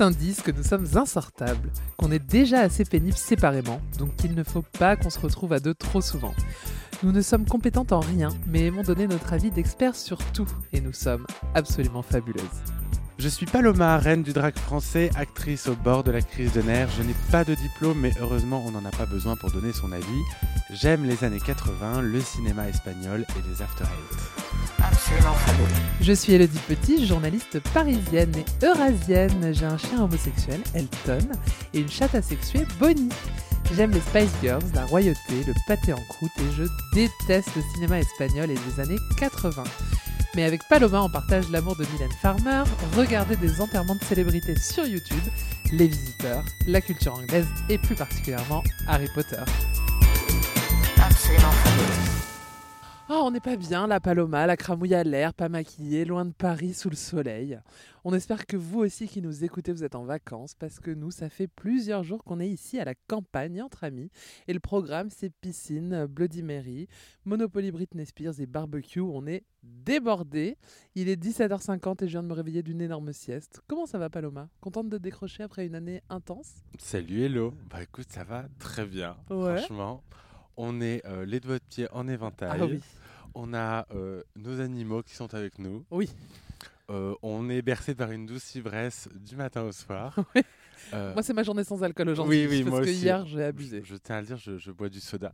[0.00, 4.42] Certains disent que nous sommes insortables, qu'on est déjà assez pénibles séparément, donc qu'il ne
[4.42, 6.32] faut pas qu'on se retrouve à deux trop souvent.
[7.02, 10.80] Nous ne sommes compétentes en rien, mais aimons donner notre avis d'experts sur tout, et
[10.80, 12.40] nous sommes absolument fabuleuses.
[13.20, 16.88] Je suis Paloma, reine du drag français, actrice au bord de la crise de nerfs.
[16.96, 19.92] Je n'ai pas de diplôme, mais heureusement, on n'en a pas besoin pour donner son
[19.92, 20.22] avis.
[20.70, 23.84] J'aime les années 80, le cinéma espagnol et les after.
[24.82, 25.68] Absolument fabuleux.
[26.00, 29.52] Je suis Elodie Petit, journaliste parisienne et eurasienne.
[29.52, 31.28] J'ai un chien homosexuel, Elton,
[31.74, 33.10] et une chatte asexuée, Bonnie.
[33.76, 36.64] J'aime les Spice Girls, la royauté, le pâté en croûte et je
[36.94, 39.62] déteste le cinéma espagnol et les années 80.
[40.34, 42.62] Mais avec Paloma, on partage l'amour de Mylène Farmer,
[42.96, 45.22] regarder des enterrements de célébrités sur YouTube,
[45.72, 49.42] les visiteurs, la culture anglaise et plus particulièrement Harry Potter.
[53.12, 56.30] Oh, on n'est pas bien, la Paloma, la cramouille à l'air, pas maquillée, loin de
[56.30, 57.58] Paris, sous le soleil.
[58.04, 61.10] On espère que vous aussi qui nous écoutez, vous êtes en vacances, parce que nous,
[61.10, 64.12] ça fait plusieurs jours qu'on est ici à la campagne entre amis.
[64.46, 66.86] Et le programme, c'est piscine, Bloody Mary,
[67.24, 69.00] Monopoly Britney Spears et barbecue.
[69.00, 70.56] On est débordés.
[70.94, 73.60] Il est 17h50 et je viens de me réveiller d'une énorme sieste.
[73.66, 74.48] Comment ça va, Paloma?
[74.60, 76.62] Contente de décrocher après une année intense?
[76.78, 77.54] Salut Hello.
[77.70, 79.16] Bah écoute, ça va très bien.
[79.30, 79.56] Ouais.
[79.56, 80.04] Franchement,
[80.56, 82.50] on est euh, les doigts de pied en éventail.
[82.52, 82.80] Ah oui.
[83.34, 85.84] On a euh, nos animaux qui sont avec nous.
[85.90, 86.08] Oui.
[86.90, 90.16] Euh, on est bercé par une douce ivresse du matin au soir.
[90.34, 90.42] Oui.
[90.94, 92.46] Euh, Moi, c'est ma journée sans alcool aujourd'hui.
[92.46, 93.00] Oui, oui, parce moi que aussi.
[93.02, 93.82] hier, j'ai abusé.
[93.84, 95.30] Je, je tiens à le dire, je, je bois du soda.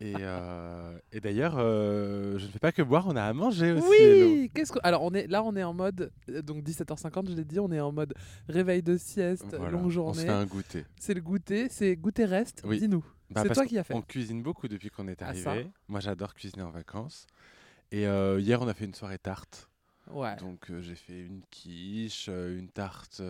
[0.00, 3.86] Et, euh, et d'ailleurs, je ne fais pas que boire, on a à manger aussi.
[3.90, 6.10] Oui, qu'est-ce que alors on est là on est en mode
[6.44, 8.14] donc 17h50 je l'ai dit on est en mode
[8.48, 10.84] réveil de sieste Voilà, longue On se journée fait un goûter.
[10.98, 12.78] c'est le goûter c'est goûter reste Oui.
[12.78, 15.70] dis-nous Bah, c'est toi qui as fait On cuisine beaucoup depuis qu'on est Ah, arrivé.
[15.88, 17.26] Moi, j'adore cuisiner en vacances.
[17.92, 19.68] Et euh, hier, on a fait une soirée tarte.
[20.10, 23.20] ouais Donc, euh, j'ai fait une quiche, euh, une tarte.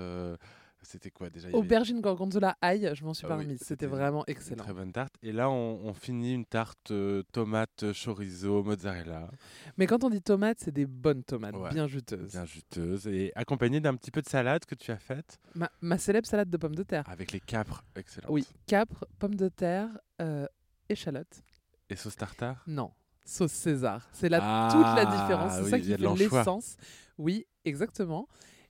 [0.80, 3.58] Euh, c'était quoi déjà avait aubergine gorgonzola ail je m'en suis Ah pas remise.
[3.58, 4.62] c'était c'était vraiment excellent.
[4.64, 5.14] très bonne tarte.
[5.22, 9.30] Et là, on, on finit une tarte euh, tomate, chorizo, mozzarella,
[9.76, 12.30] mais quand on dit tomates c'est des bonnes tomates Ouais, bien juteuses.
[12.32, 15.38] bien juteuse, et accompagnée d'un petit peu de salade que tu as faite.
[15.54, 17.04] Ma, ma célèbre salade de pommes de terre.
[17.08, 18.30] Avec les capres excellentes.
[18.30, 19.88] oui capre pommes de terre
[20.20, 20.46] euh,
[20.88, 21.42] échalotes.
[21.88, 22.62] Et sauce tartare?
[22.66, 22.92] Non
[23.24, 24.08] sauce César.
[24.12, 25.52] C'est là Ah, toute la différence.
[25.54, 26.76] C'est oui, ça qui fait l'essence.
[27.18, 28.26] Oui exactement.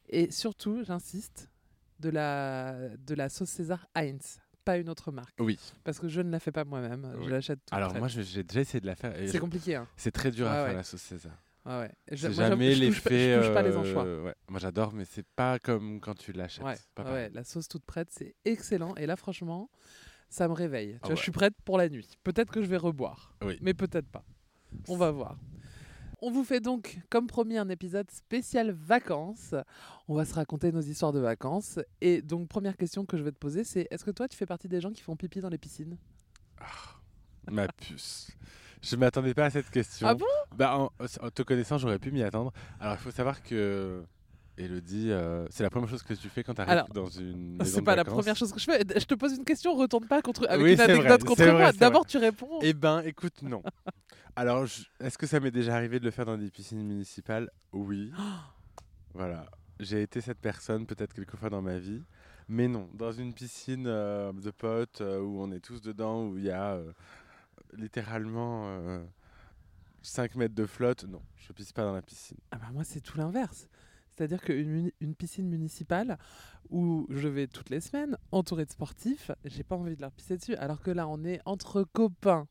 [0.09, 1.50] Et surtout j'insiste
[2.01, 5.59] de la de la sauce César Heinz pas une autre marque Oui.
[5.85, 8.43] parce que je ne la fais pas moi-même je l'achète toute Alors, moi, je- j'ai
[8.45, 9.13] déjà essayé de la faire.
[9.17, 11.33] c'est je- compliqué hein C'est très dur à faire la sauce César.
[11.67, 11.91] ouais, ouais.
[12.13, 13.35] Je- moi, jamais je l'effet.
[13.37, 14.35] je touche pas les euh, anchois ouais.
[14.49, 16.65] Moi j'adore, mais c'est pas comme quand tu l'achètes.
[16.65, 19.71] ouais, ouais, la sauce toute prête c'est excellent et là franchement
[20.29, 22.67] ça me réveille tu Ah vois, je suis prête pour la nuit peut-être que je
[22.67, 23.59] vais reboire Oui.
[23.63, 24.25] mais peut-être pas
[24.89, 25.37] on va voir
[26.23, 29.55] on vous fait donc, comme promis, un épisode spécial vacances.
[30.09, 31.79] On va se raconter nos histoires de vacances.
[32.01, 34.47] Et donc, première question que je vais te poser, c'est est-ce que toi, tu fais
[34.47, 35.97] partie des gens qui font pipi dans les piscines?
[37.51, 38.31] Ma puce.
[38.83, 40.07] Je m'attendais pas à cette question.
[40.07, 40.25] Ah bon?
[40.57, 42.53] Bah, en, en te connaissant, j'aurais pu m'y attendre.
[42.81, 44.03] Alors, il faut savoir que
[44.57, 47.57] Elodie, euh, c'est la première chose que tu fais quand tu arrives Alors, dans une
[47.59, 48.85] maison C'est de pas la première chose que je fais.
[48.97, 51.43] Je te pose une question, retourne pas contre avec Oui, une vrai, anecdote c'est contre
[51.43, 51.73] vrai, moi.
[51.73, 52.59] D'abord, tu réponds.
[52.63, 53.63] Eh ben, écoute, non.
[54.37, 57.51] Alors, je- est-ce que ça m'est déjà arrivé de le faire dans des piscines municipales?
[57.73, 58.13] Oui.
[59.15, 59.47] voilà.
[59.79, 62.03] J'ai été cette personne peut-être quelques fois dans ma vie.
[62.49, 66.37] Mais non, dans une piscine euh, de potes euh, où on est tous dedans, où
[66.37, 66.93] il y a euh,
[67.75, 69.03] littéralement
[70.03, 72.39] 5 mètres de flotte, non, je pisse pas dans la piscine.
[72.51, 73.69] Ah bah moi, c'est tout l'inverse.
[74.11, 76.19] C'est-à-dire qu'une une piscine municipale
[76.69, 80.37] où je vais toutes les semaines, entourée de sportifs, j'ai pas envie de leur pisser
[80.37, 80.57] dessus.
[80.57, 82.49] Alors que là, on est entre copains,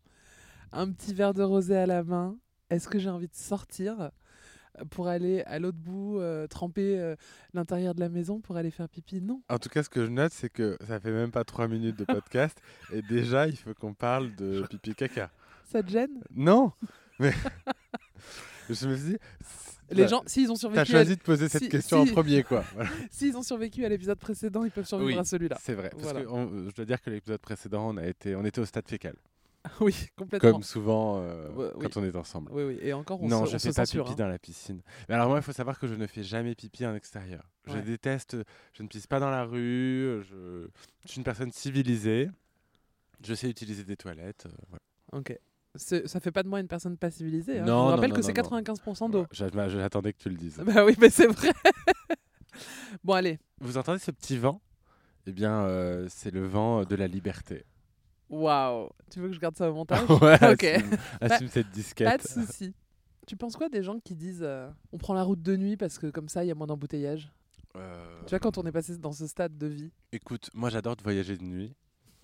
[0.71, 2.37] un petit verre de rosé à la main.
[2.69, 4.09] Est-ce que j'ai envie de sortir euh,
[4.91, 7.15] pour aller à l'autre bout, euh, tremper euh,
[7.53, 9.21] l'intérieur de la maison pour aller faire pipi?
[9.21, 9.41] Non.
[9.49, 11.97] En tout cas, ce que je note, c'est que ça fait même pas 3 minutes
[11.97, 12.59] de podcast
[12.93, 15.31] et déjà, il faut qu'on parle de pipi caca.
[15.71, 16.21] Ça te gêne?
[16.35, 16.71] Non
[17.19, 17.33] Mais
[18.69, 19.17] je me suis dit,
[19.91, 22.13] Les gens, s'ils ont T'as survécu, à choisi de poser cette si- question si- en
[22.13, 22.63] premier, quoi.
[22.75, 22.89] Voilà.
[22.91, 25.17] l- s'ils ont survécu à l'épisode précédent, ils peuvent survivre Oui.
[25.17, 25.57] à celui-là.
[25.59, 25.89] C'est vrai.
[25.89, 26.21] Parce Voilà.
[26.21, 28.87] que on- je dois dire que l'épisode précédent, on, a été, on était au stade
[28.87, 29.15] fécal.
[29.81, 30.51] oui, complètement.
[30.53, 31.83] Comme souvent euh, Ouais, oui.
[31.91, 32.51] quand on est ensemble.
[32.53, 32.79] Oui, oui.
[32.81, 34.25] Et encore, on non, se, je on fais pas censure, pipi hein.
[34.25, 34.81] dans la piscine.
[35.09, 37.43] Mais alors moi, il faut savoir que je ne fais jamais pipi en extérieur.
[37.67, 38.37] Je déteste,
[38.73, 40.67] je ne pisse pas dans la rue, je,
[41.03, 42.29] je suis une personne civilisée.
[43.23, 44.47] Je sais utiliser des toilettes.
[44.47, 44.77] euh.
[45.19, 45.37] Ok.
[45.75, 47.59] Ça fait pas de moi une personne pas civilisée.
[47.59, 47.65] hein.
[47.65, 48.59] Non, je vous rappelle non, que c'est non.
[48.61, 49.25] 95% d'eau.
[49.31, 50.57] J'a- J'attendais que tu le dises.
[50.65, 51.51] Bah oui, mais c'est vrai.
[53.03, 53.39] bon, allez.
[53.61, 54.61] Vous entendez ce petit vent?
[55.27, 57.65] Eh bien, euh, c'est le vent de la liberté.
[58.29, 58.89] Waouh.
[59.09, 60.07] Tu veux que je garde ça au montage?
[60.09, 60.63] Ouais, Ok.
[60.63, 62.27] assume, assume cette Pas de disquette.
[62.27, 62.73] souci.
[63.27, 65.99] Tu penses quoi des gens qui disent euh, on prend la route de nuit parce
[65.99, 67.31] que comme ça il y a moins d'embouteillage
[67.75, 69.91] Euh, Tu vois, quand on est passé dans ce stade de vie.
[70.11, 71.75] Écoute, moi j'adore de voyager de nuit.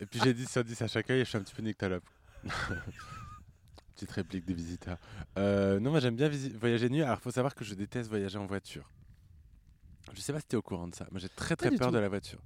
[0.00, 1.62] et puis j'ai 10 sur 10 à chaque œil et je suis un petit peu
[1.62, 2.04] nyctalope.
[3.94, 4.98] Petite réplique des visiteurs.
[5.38, 7.02] Euh, non, moi j'aime bien voyager de nuit.
[7.02, 8.90] Alors faut savoir que je déteste voyager en voiture.
[10.12, 11.06] Je sais pas si tu es au courant de ça.
[11.10, 11.94] Moi j'ai très très peur tout.
[11.94, 12.40] de la voiture.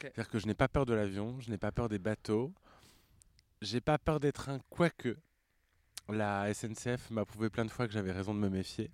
[0.00, 2.52] C'est-à-dire que je n'ai pas peur de l'avion, je n'ai pas peur des bateaux,
[3.62, 5.16] j'ai pas peur des trains, quoique
[6.08, 8.90] la SNCF m'a prouvé plein de fois que j'avais raison de me méfier.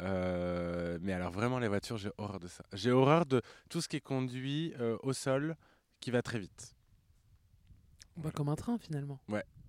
[0.00, 2.64] Euh, mais alors vraiment les voitures, j'ai horreur de ça.
[2.72, 5.56] J'ai horreur de tout ce qui est conduit euh, au sol
[6.00, 6.74] qui va très vite.
[8.16, 9.20] Bah, comme un train finalement.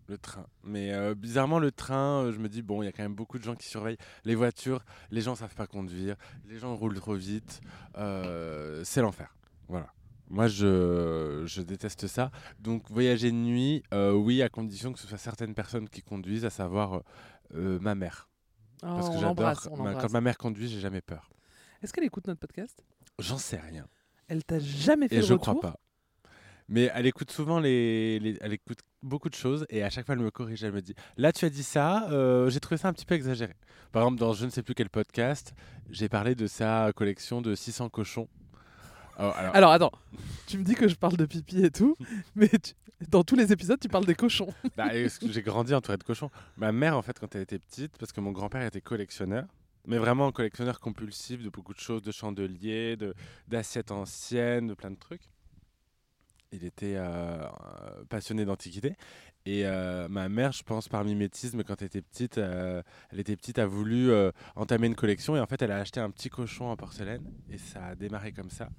[0.08, 0.48] Le train.
[0.64, 3.38] Mais euh, bizarrement, le train, je me dis, bon, il y a quand même beaucoup
[3.38, 4.00] de gens qui surveillent.
[4.26, 6.16] Les voitures, les gens savent pas conduire,
[6.46, 7.62] les gens roulent trop vite.
[7.94, 9.36] c'est l'enfer.
[9.68, 9.94] Voilà.
[10.30, 12.32] Moi, je, je déteste ça.
[12.60, 16.46] Donc, voyager de nuit, euh, oui, à condition que ce soit certaines personnes qui conduisent,
[16.46, 17.02] à savoir
[17.56, 18.30] euh, ma mère.
[18.84, 19.62] Oh, Parce que on j'adore.
[20.00, 21.30] Quand ma mère conduit, j'ai jamais peur.
[21.82, 22.84] Est-ce qu'elle écoute notre podcast?
[23.18, 23.88] J'en sais rien.
[24.28, 25.60] Elle t'a jamais fait Et le je retour?
[25.60, 25.80] crois pas.
[26.72, 30.14] Mais elle écoute souvent les, les- Elle écoute beaucoup de choses et à chaque fois
[30.14, 30.64] elle me corrige.
[30.64, 33.16] Elle me dit Là, tu as dit ça, euh, j'ai trouvé ça un petit peu
[33.16, 33.56] exagéré.
[33.92, 35.54] Par exemple, dans je ne sais plus quel podcast,
[35.90, 38.28] j'ai parlé de sa collection de 600 cochons.
[39.20, 39.92] Oh, alors, Alors attends,
[40.48, 41.96] tu me dis que je parle de pipi et tout,
[42.36, 42.74] mais tu-
[43.10, 44.54] dans tous les épisodes tu parles des cochons.
[44.78, 46.30] bah, j'ai grandi entouré de cochons.
[46.58, 49.46] Ma mère, en fait, quand elle était petite, parce que mon grand-père était collectionneur,
[49.88, 53.14] mais vraiment un collectionneur compulsif de beaucoup de choses, de chandeliers, de,
[53.48, 55.24] d'assiettes anciennes, de plein de trucs.
[56.52, 58.96] Il était euh, euh, passionné d'antiquité.
[59.46, 62.82] Et euh, ma mère, je pense, par mimétisme, quand elle était petite, euh,
[63.12, 65.36] elle était petite, a voulu euh, entamer une collection.
[65.36, 67.24] Et en fait, elle a acheté un petit cochon en porcelaine.
[67.52, 68.70] Et ça a démarré comme ça.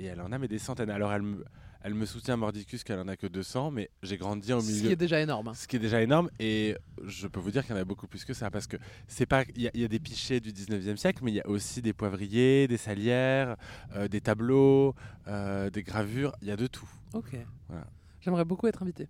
[0.00, 0.88] Et elle en a mais des centaines.
[0.88, 1.44] Alors, elle me,
[1.82, 4.86] elle me soutient mordicus qu'elle en a que 200, mais j'ai grandi au Ce milieu.
[4.86, 5.48] qui est déjà énorme.
[5.48, 5.54] hein.
[5.54, 6.74] Ce qui est déjà énorme, et
[7.04, 9.26] je peux vous dire qu'il y en a beaucoup plus que ça, parce que c'est
[9.26, 11.40] pas, il y, a- il y a des pichets du 19e siècle, mais il y
[11.42, 13.56] a aussi des poivriers, des salières,
[13.94, 14.94] euh, des tableaux,
[15.28, 16.88] euh, des gravures, il y a de tout.
[17.12, 17.36] Ok.
[17.68, 17.86] Voilà.
[18.22, 19.06] J'aimerais beaucoup être invité.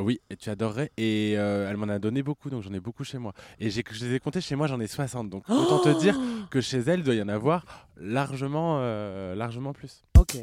[0.00, 3.02] Oui, et tu adorerais, et euh, elle m'en a donné beaucoup, donc j'en ai beaucoup
[3.02, 3.32] chez moi.
[3.58, 6.16] Et j'ai, je les ai comptés chez moi, j'en ai 60, donc autant te dire
[6.50, 10.04] que chez elle, il doit y en avoir largement, euh, largement plus.
[10.16, 10.36] Ok.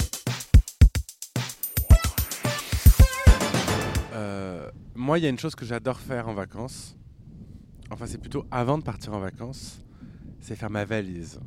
[4.13, 6.97] Euh, moi, il y a une chose que j'adore faire en vacances.
[7.91, 9.79] Enfin, c'est plutôt avant de partir en vacances.
[10.41, 11.39] C'est faire ma valise.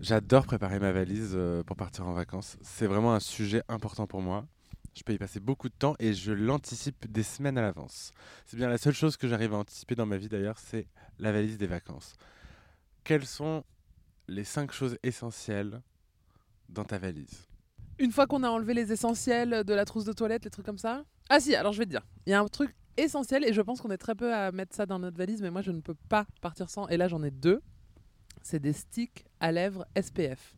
[0.00, 2.56] J'adore préparer ma valise pour partir en vacances.
[2.62, 4.46] C'est vraiment un sujet important pour moi.
[4.94, 8.12] Je peux y passer beaucoup de temps et je l'anticipe des semaines à l'avance.
[8.46, 10.86] C'est bien la seule chose que j'arrive à anticiper dans ma vie d'ailleurs, c'est
[11.18, 12.14] la valise des vacances.
[13.04, 13.64] Quelles sont
[14.26, 15.80] les cinq choses essentielles
[16.68, 17.46] dans ta valise?
[17.98, 20.78] Une fois qu'on a enlevé les essentiels de la trousse de toilette, les trucs comme
[20.78, 21.04] ça?
[21.30, 22.06] Ah si, alors je vais te dire.
[22.26, 24.74] Il y a un truc essentiel et je pense qu'on est très peu à mettre
[24.74, 26.88] ça dans notre valise, mais moi je ne peux pas partir sans.
[26.88, 27.60] Et là j'en ai deux.
[28.42, 30.56] C'est des sticks à lèvres SPF.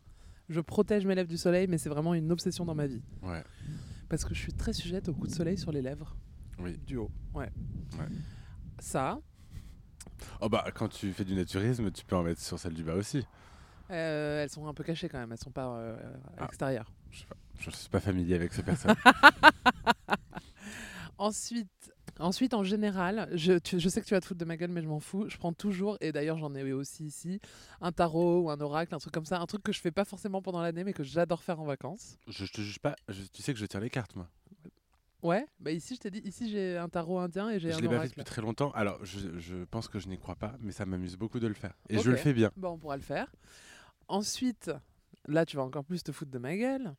[0.49, 3.03] Je protège mes lèvres du soleil, mais c'est vraiment une obsession dans ma vie.
[3.23, 3.43] Ouais.
[4.11, 6.15] Parce que je suis très sujette au coup de soleil sur les lèvres.
[6.59, 6.77] Oui.
[6.87, 7.11] Du haut.
[7.33, 7.51] Ouais.
[7.99, 8.07] Ouais.
[8.81, 9.19] Ça.
[10.43, 12.95] Oh bah quand tu fais du naturisme, tu peux en mettre sur celle du bas
[12.97, 13.27] aussi.
[13.91, 15.33] euh, elles sont un peu cachées quand même.
[15.33, 15.97] Elles sont pas euh,
[16.37, 16.43] Ah.
[16.43, 16.93] l'extérieur.
[17.59, 18.95] Je ne suis pas familier avec ces personnes.
[21.21, 24.57] Ensuite, ensuite, en général, je, tu- je sais que tu vas te foutre de ma
[24.57, 25.29] gueule, mais je m'en fous.
[25.29, 27.41] Je prends toujours, et d'ailleurs j'en ai aussi ici,
[27.83, 30.07] un tarot ou un oracle, un truc comme ça, un truc que je fais pas
[30.07, 32.17] forcément pendant l'année, mais que j'adore faire en vacances.
[32.27, 34.31] je, je te juge pas, je- tu sais que je tire les cartes moi.
[35.23, 37.81] Ouais, bah ici je t'ai dit, ici j'ai un tarot indien et j'ai Je un
[37.83, 38.11] l'ai pas fait oracle.
[38.15, 38.71] depuis très longtemps.
[38.71, 41.53] Alors je, je pense que je n'y crois pas, mais ça m'amuse beaucoup de le
[41.53, 41.75] faire.
[41.91, 42.51] Et je le fais bien.
[42.57, 43.31] Bon, on pourra le faire.
[44.09, 44.71] Ensuite,
[45.29, 46.95] là tu vas encore plus te foutre de ma gueule.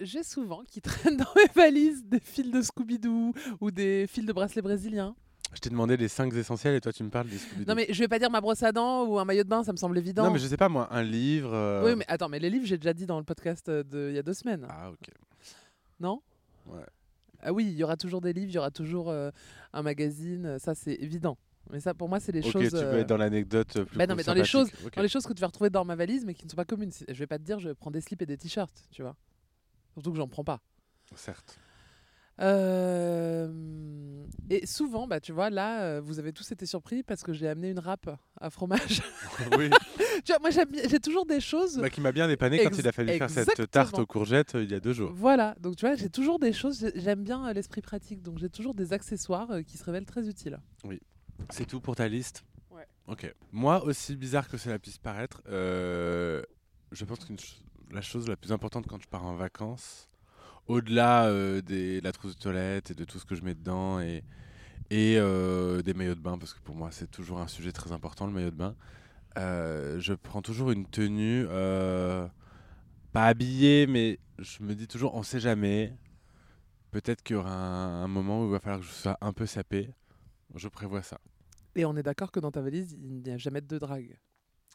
[0.00, 4.32] J'ai souvent qui traînent dans mes valises des fils de Scooby-Doo ou des fils de
[4.32, 5.14] bracelet brésilien.
[5.52, 7.64] Je t'ai demandé les 5 essentiels et toi tu me parles des Scooby-Doo.
[7.68, 9.62] Non mais je vais pas dire ma brosse à dents ou un maillot de bain,
[9.64, 10.24] ça me semble évident.
[10.24, 11.52] Non, mais je sais pas moi, un livre.
[11.52, 14.08] euh, Oui, mais attends, mais les livres, j'ai déjà dit dans le podcast euh, de
[14.10, 14.66] il y a deux semaines.
[14.68, 15.10] Ah ok.
[15.98, 16.22] Non?
[16.66, 16.84] Ouais.
[17.42, 19.30] Ah oui, il y aura toujours des livres, il y aura toujours euh,
[19.72, 21.36] un magazine, euh, ça c'est évident.
[21.72, 22.64] Mais ça, pour moi, c'est les Ok, choses.
[22.64, 24.74] tu peux euh, être dans l'anecdote euh, plus bah non, mais dans les sympathique.
[24.86, 24.96] Ok.
[24.96, 26.64] dans les choses que tu vas retrouver dans ma valise, mais qui ne sont pas
[26.64, 26.90] communes.
[26.90, 29.14] Si- Je vais pas te dire, je prends des slips et des t-shirts, tu vois.
[29.94, 30.60] Surtout que j'en prends pas.
[31.16, 31.58] Certes.
[32.40, 37.32] Euh, Et souvent, bah, tu vois, là, euh, vous avez tous été surpris parce que
[37.32, 39.02] j'ai amené une râpe à fromage.
[39.58, 39.70] oui.
[40.24, 41.78] tu vois, moi, j'ai toujours des choses.
[41.78, 44.62] Bah, qui m'a bien dépanné quand il a fallu faire cette tarte aux courgettes euh,
[44.64, 45.12] il y a deux jours.
[45.14, 48.38] Voilà, donc tu vois, j'ai toujours des choses, j'ai- j'aime bien euh, l'esprit pratique, donc
[48.38, 50.58] j'ai toujours des accessoires qui se révèlent très utiles.
[51.50, 52.44] C'est tout pour ta liste?
[52.70, 52.86] Ouais.
[53.06, 53.32] Ok.
[53.52, 57.32] Moi, aussi bizarre que cela puisse paraître, je pense que
[57.92, 60.08] la chose la plus importante quand je pars en vacances,
[60.66, 64.00] au-delà euh, de la trousse de toilette et de tout ce que je mets dedans
[64.00, 64.24] et,
[64.90, 67.92] et euh, des maillots de bain, parce que pour moi c'est toujours un sujet très
[67.92, 68.76] important le maillot de bain,
[69.38, 75.40] euh, je prends toujours une tenue, pas habillée, mais je me dis toujours, on sait
[75.40, 75.96] jamais.
[76.92, 79.32] Peut-être qu'il y aura un, un moment où il va falloir que je sois un
[79.32, 79.90] peu sapé.
[80.56, 81.20] Je prévois ça.
[81.76, 84.18] Et on est d'accord que dans ta valise, il n'y a jamais de drague?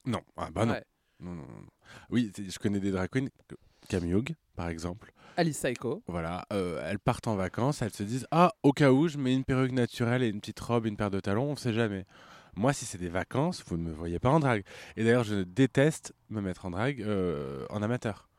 [0.05, 0.73] Non, ah bah non.
[0.73, 0.83] Ouais.
[1.19, 1.67] Non, non, non.
[2.09, 3.55] Oui, je connais des drag queens, que-
[3.87, 4.15] Camille
[4.55, 5.11] par exemple.
[5.37, 6.01] Alice Psycho.
[6.07, 9.33] Voilà, euh, elles partent en vacances, elles se disent Ah, au cas où, je mets
[9.35, 12.05] une perruque naturelle et une petite robe, une paire de talons, on sait jamais.
[12.55, 14.63] Moi, si c'est des vacances, vous ne me voyez pas en drague.
[14.95, 18.29] Et d'ailleurs, je déteste me mettre en drague euh, en amateur.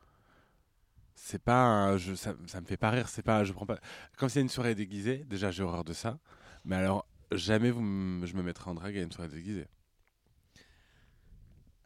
[1.15, 3.79] C'est pas un- ça, ça me fait pas rire, c'est pas je prends pas
[4.17, 6.19] quand c'est une soirée déguisée, déjà j'ai horreur de ça.
[6.65, 7.81] Mais alors jamais vous
[8.25, 9.67] je me mettrai en drague à une soirée déguisée.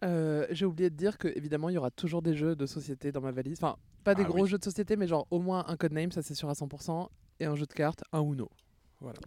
[0.03, 3.11] Euh, J'ai oublié de dire que évidemment il y aura toujours des jeux de société
[3.11, 3.57] dans ma valise.
[3.61, 4.49] Enfin, pas des Ah gros oui.
[4.49, 7.07] jeux de société, mais genre au moins un codename, ça c'est sûr à 100%,
[7.39, 8.49] et un jeu de cartes, un Uno.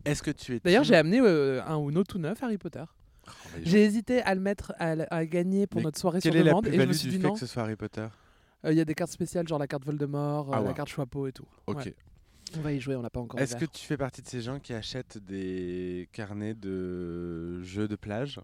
[0.05, 2.85] Est-ce que tu es D'ailleurs, j'ai amené euh, un Uno tout neuf Harry Potter.
[3.27, 3.31] Oh,
[3.63, 6.67] J'ai hésité à le mettre à, gagner pour Mais notre soirée sur Quelle est demande,
[6.67, 7.33] plus-value du dit fait non.
[7.33, 8.07] que ce soit Harry Potter?
[8.65, 11.27] Euh, Il y a des cartes spéciales, genre la carte Voldemort, Ah la carte Choixpeau
[11.27, 11.47] et tout.
[11.67, 11.87] Ok.
[11.87, 11.95] Ouais.
[12.57, 14.41] On va y jouer, on l'a pas encore Est-ce que tu fais partie de ces
[14.41, 18.41] gens qui achètent des carnets de jeux de plage?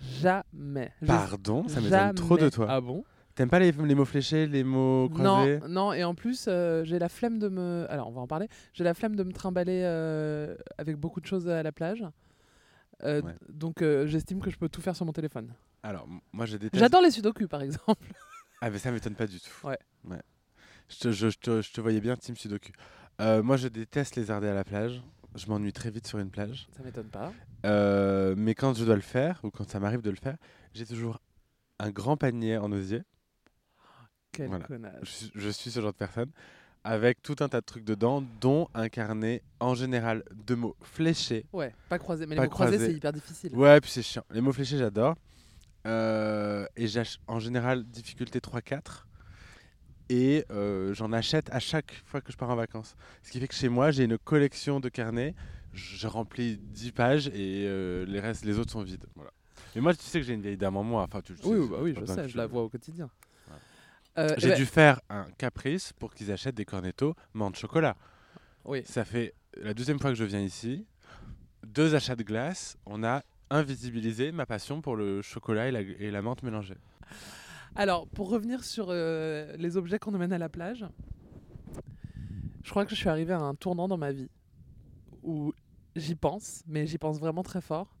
[0.00, 0.92] Jamais.
[1.02, 2.50] Je- Pardon, ça m'étonne trop de jamais.
[2.50, 2.66] toi.
[2.68, 3.04] Ah bon?
[3.34, 5.58] T'aimes pas les, les mots fléchés, les mots croisés?
[5.60, 7.86] Non, non, et en plus, euh, j'ai la flemme de me.
[7.90, 8.48] Alors, on va en parler.
[8.72, 12.02] J'ai la flemme de me trimballer euh, avec beaucoup de choses à la plage.
[13.04, 13.34] Euh, Ouais.
[13.50, 15.52] Donc, euh, j'estime que je peux tout faire sur mon téléphone.
[15.82, 16.80] Alors, m- moi je déteste.
[16.82, 17.94] J'adore les sudoku, par exemple.
[18.62, 19.66] Ah, mais ça m'étonne pas du tout.
[19.66, 19.76] Ouais.
[20.88, 22.70] Je, te, je, je te, je te voyais bien, Team Sudoku.
[23.20, 25.02] Euh, moi je déteste lézarder à la plage.
[25.36, 26.66] Je m'ennuie très vite sur une plage.
[26.76, 27.32] Ça m'étonne pas.
[27.64, 30.36] Euh, mais quand je dois le faire, ou quand ça m'arrive de le faire,
[30.74, 31.20] j'ai toujours
[31.78, 33.02] un grand panier en osier.
[34.32, 34.66] Quel Voilà.
[35.02, 36.30] Je, suis- je suis ce genre de personne.
[36.84, 41.44] Avec tout un tas de trucs dedans, dont un carnet en général de mots fléchés.
[41.52, 42.26] Ouais, pas croisé.
[42.26, 42.92] Mais Pas les mots croisés, croisés.
[42.92, 43.54] c'est hyper difficile.
[43.56, 44.22] Ouais, puis c'est chiant.
[44.30, 45.16] Les mots fléchés, j'adore.
[45.86, 49.06] Euh, et j'ach- en général, difficulté 3-4.
[50.08, 52.94] Et euh, j'en achète à chaque fois que je pars en vacances.
[53.22, 55.34] Ce qui fait que chez moi, j'ai une collection de carnets.
[55.72, 59.06] Je remplis 10 pages et euh, les, restes, les autres sont vides.
[59.14, 59.30] Voilà.
[59.74, 61.02] Mais moi, tu sais que j'ai une vieille dame en moi.
[61.02, 63.10] Enfin, tu Oui, c'est bah oui, je sais, je la vois au quotidien.
[63.46, 63.60] Voilà.
[64.18, 67.96] Euh, eh J'ai ben, dû faire un caprice pour qu'ils achètent des cornettos menthe chocolat.
[68.64, 68.82] Oui.
[68.86, 70.86] Ça fait la deuxième fois que je viens ici.
[71.66, 72.78] Deux achats de glace.
[72.86, 76.76] On a invisibilisé ma passion pour le chocolat et la, et la menthe mélangée.
[77.76, 80.84] Alors, pour revenir sur euh, les objets qu'on emmène à la plage,
[82.62, 84.30] je crois que je suis arrivée à un tournant dans ma vie
[85.22, 85.52] où
[85.94, 87.96] j'y pense, mais j'y pense vraiment très fort.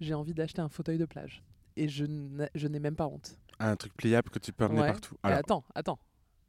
[0.00, 1.42] J'ai envie d'acheter un fauteuil de plage.
[1.76, 3.38] Et je n'a- je n'ai même pas honte.
[3.58, 4.86] Un truc pliable que tu peux emmener Ouais.
[4.92, 5.16] partout.
[5.24, 5.98] Et attends, attends.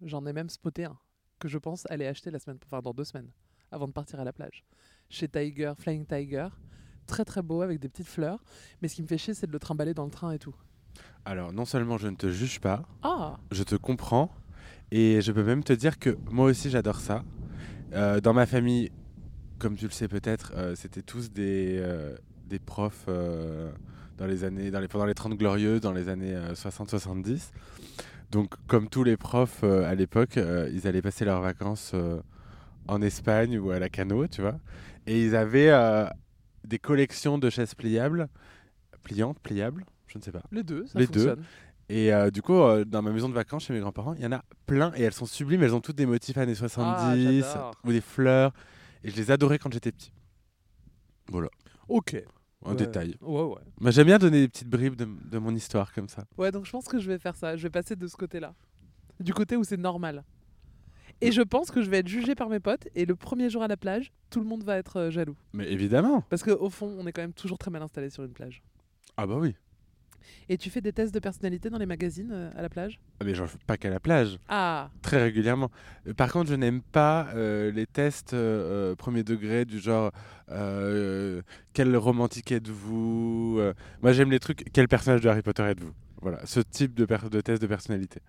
[0.01, 0.97] J'en ai même spoté un
[1.39, 3.31] que je pense aller acheter la semaine, enfin dans deux semaines,
[3.71, 4.65] avant de partir à la plage.
[5.09, 6.47] Chez Tiger, Flying Tiger.
[7.07, 8.43] Très très beau avec des petites fleurs.
[8.81, 10.55] Mais ce qui me fait chier, c'est de le trimballer dans le train et tout.
[11.25, 14.31] Alors, non seulement je ne te juge pas, Ah je te comprends.
[14.91, 17.23] Et je peux même te dire que moi aussi j'adore ça.
[17.93, 18.91] Euh, dans ma famille,
[19.59, 22.15] comme tu le sais peut-être, euh, c'était tous des, euh,
[22.47, 23.05] des profs
[24.17, 27.51] dans les années, dans les, pendant les 30 glorieuses, dans les années euh, 60-70.
[28.31, 30.37] Donc comme tous les profs à l'époque,
[30.71, 31.95] ils allaient passer leurs vacances
[32.87, 34.59] en Espagne ou à la cano, tu vois.
[35.07, 36.07] Et ils avaient
[36.63, 38.29] des collections de chaises pliables,
[39.03, 40.41] pliantes, pliables, je ne sais pas.
[40.51, 41.35] Les deux, ça Les deux.
[41.91, 44.25] Et euh, du coup, euh, dans ma maison de vacances chez mes grands-parents, il y
[44.25, 45.63] en a plein et elles sont sublimes.
[45.63, 48.53] Elles ont toutes des motifs années 70 Ah, ou des fleurs.
[49.03, 50.11] Et je les adorais quand j'étais petit.
[51.87, 52.15] Ok.
[52.61, 52.75] En Ouais.
[52.75, 53.15] détail.
[53.21, 53.61] Ouais, ouais.
[53.79, 56.25] Mais j'aime bien donner des petites bribes de, de mon histoire comme ça.
[56.37, 57.55] Ouais, donc je pense que je vais faire ça.
[57.55, 58.53] Je vais passer de ce côté-là.
[59.19, 60.23] Du côté où c'est normal.
[61.21, 62.87] Et je pense que je vais être jugée par mes potes.
[62.95, 65.35] Et le premier jour à la plage, tout le monde va être euh, jaloux.
[65.53, 66.21] Mais évidemment.
[66.29, 68.61] Parce qu'au fond, on est quand même toujours très mal installé sur une plage.
[69.17, 69.55] Ah bah oui.
[70.49, 73.23] Et tu fais des tests de personnalité dans les magazines euh, à la plage Ah,
[73.25, 74.89] Mais j'en fais pas qu'à la plage, Ah.
[75.01, 75.69] Très régulièrement.
[76.07, 80.11] Euh, Par contre, je n'aime pas euh, les tests euh, premier degré du genre
[81.73, 83.61] quel romantique êtes-vous
[84.01, 85.93] Moi, j'aime les trucs quel personnage de Harry Potter êtes-vous.
[86.21, 87.05] Voilà, ce type de,
[87.41, 88.19] test de personnalité.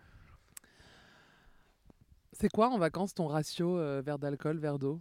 [2.32, 5.00] C'est quoi en vacances ton ratio verre d'alcool, verre d'eau?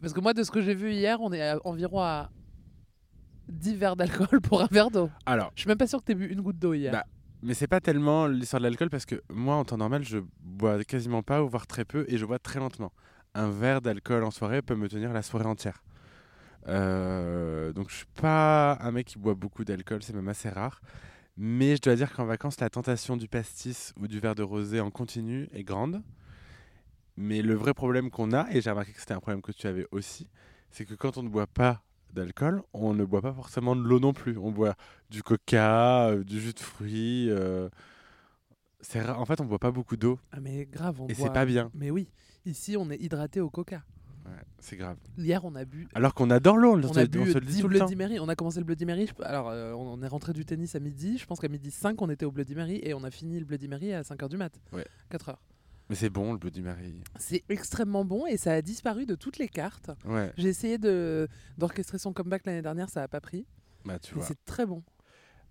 [0.00, 2.30] Parce que moi, de ce que j'ai vu hier, on est à- environ à
[3.48, 5.10] 10 verres d'alcool pour un verre d'eau.
[5.24, 6.92] Alors, Je suis même pas sûr que tu bu une goutte d'eau hier.
[6.92, 7.04] Bah,
[7.42, 10.82] Mais c'est pas tellement l'histoire de l'alcool parce que moi, en temps normal, je bois
[10.84, 12.92] quasiment pas ou voire très peu et je bois très lentement.
[13.34, 15.82] Un verre d'alcool en soirée peut me tenir la soirée entière.
[16.68, 20.80] Euh, donc je suis pas un mec qui boit beaucoup d'alcool, c'est même assez rare.
[21.36, 24.80] Mais je dois dire qu'en vacances, la tentation du pastis ou du verre de rosé
[24.80, 26.02] en continu est grande.
[27.18, 29.66] Mais le vrai problème qu'on a, et j'ai remarqué que c'était un problème que tu
[29.66, 30.28] avais aussi,
[30.70, 31.82] c'est que quand on ne boit pas
[32.16, 34.36] d'alcool, on ne boit pas forcément de l'eau non plus.
[34.38, 34.74] On boit
[35.10, 37.30] du coca, euh, du jus de fruits.
[37.30, 37.68] euh,
[38.80, 41.26] c'est rare- En fait, on boit pas beaucoup d'eau Ah, mais grave, on et boit-
[41.28, 41.70] c'est pas bien.
[41.74, 42.08] Mais oui,
[42.44, 43.82] ici, on est hydraté au coca.
[44.24, 44.96] Ouais, c'est grave.
[45.16, 45.86] Hier, on a bu.
[45.94, 47.84] Alors qu'on adore l'eau, on, On se- a bu le dit 10 tout le temps.
[47.86, 48.18] Bloody Mary.
[48.18, 49.06] On a commencé le Bloody Mary.
[49.06, 51.16] je- Alors, euh, on est rentré du tennis à midi.
[51.16, 52.80] Je pense qu'à midi 5, on était au Bloody Mary.
[52.82, 54.52] Et on a fini le Bloody Mary à 5h du mat.
[54.72, 54.84] Ouais.
[55.10, 55.36] 4h.
[55.88, 57.02] Mais c'est bon, le Bloody Mary.
[57.18, 59.90] C'est extrêmement bon et ça a disparu de toutes les cartes.
[60.04, 61.28] Ouais, J'ai essayé de
[61.58, 63.46] d'orchestrer son comeback l'année dernière, ça a pas pris.
[63.84, 64.26] bah tu Mais vois.
[64.28, 64.82] c'est très bon.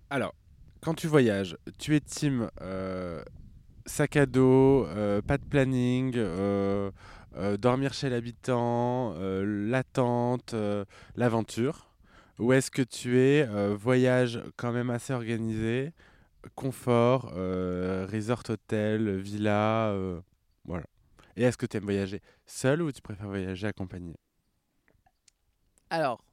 [0.09, 0.35] Alors,
[0.81, 3.23] quand tu voyages, tu es team euh,
[3.85, 6.91] sac à dos, euh, pas de planning, euh,
[7.59, 10.53] dormir chez l'habitant, l'attente,
[11.15, 11.89] l'aventure
[12.39, 15.91] Ou est-ce que tu es voyage quand même assez organisé,
[16.55, 20.21] confort, euh, resort hôtel, villa, euh,
[20.65, 20.85] voilà.
[21.35, 24.15] Et est-ce que tu aimes voyager seul ou tu préfères voyager accompagné?
[25.89, 26.23] Alors,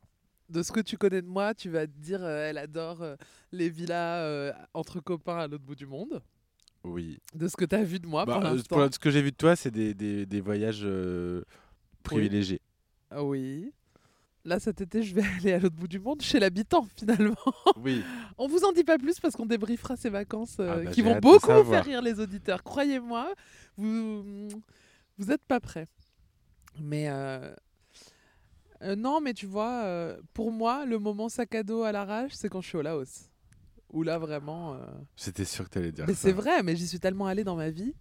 [0.49, 3.17] de ce que tu connais de moi, tu vas te dire euh, elle adore euh,
[3.53, 6.23] les villas euh, entre copains à l'autre bout du monde.
[6.85, 7.19] Oui.
[7.35, 8.91] De ce que tu as vu de moi Bah, pour l'instant.
[8.93, 10.87] ce que j'ai vu de toi, c'est des, des- des voyages
[12.03, 12.61] privilégiés.
[13.11, 13.73] Ah Oui.
[14.45, 17.37] Là, cet été, je vais aller à l'autre bout du monde, chez l'habitant, finalement.
[17.77, 18.03] Oui.
[18.39, 21.03] On vous en dit pas plus parce qu'on débriefera ces vacances euh, Ah bah, qui
[21.03, 22.63] vont beaucoup faire rire les auditeurs.
[22.63, 23.33] Croyez-moi,
[23.77, 24.49] vous
[25.19, 25.87] vous êtes pas prêts.
[26.81, 27.55] Mais euh,
[28.83, 32.49] euh, non, mais tu vois, pour moi, le moment sac à dos à l'arrache, c'est
[32.49, 33.29] quand je suis au Laos.
[33.91, 34.79] Où là, vraiment.
[35.17, 36.21] J'étais sûr que tu allais dire Mais ça.
[36.23, 37.95] c'est vrai, mais j'y suis tellement allée dans ma vie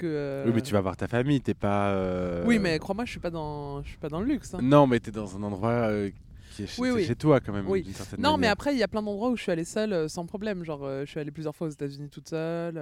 [0.00, 0.06] que.
[0.06, 1.90] euh, Oui, mais tu vas voir ta famille, t'es pas.
[1.90, 4.54] euh, Oui, mais crois-moi, je suis pas dans, je suis pas dans le luxe.
[4.54, 4.58] hein.
[4.62, 6.10] Non, mais t'es dans un endroit euh,
[6.52, 7.04] qui est chez, Oui, c'est oui.
[7.04, 7.68] chez toi quand même.
[7.68, 7.86] Oui.
[8.18, 10.64] Non, mais après, il y a plein d'endroits où je suis allée seule sans problème.
[10.64, 12.80] Genre, je suis allée plusieurs fois aux États-Unis toute seule.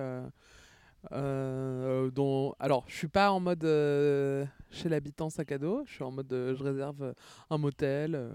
[1.13, 2.55] euh, dont...
[2.59, 5.83] Alors, je suis pas en mode euh, chez l'habitant sac à dos.
[5.87, 7.15] Je suis en mode euh, je réserve
[7.51, 8.31] un motel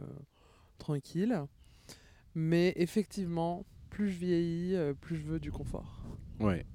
[0.77, 1.41] tranquille.
[2.35, 6.01] Mais effectivement, plus je vieillis, plus je veux du confort.
[6.39, 6.65] Ouais,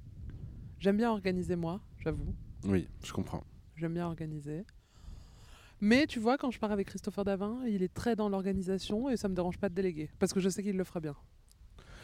[0.79, 2.33] J'aime bien organiser moi, j'avoue.
[2.65, 3.43] oui, je comprends.
[3.75, 4.65] J'aime bien organiser.
[5.81, 9.15] Mais tu vois, quand je pars avec Christopher Davin, il est très dans l'organisation et
[9.15, 10.09] ça me dérange pas de déléguer.
[10.19, 11.15] Parce que je sais qu'il le fera bien.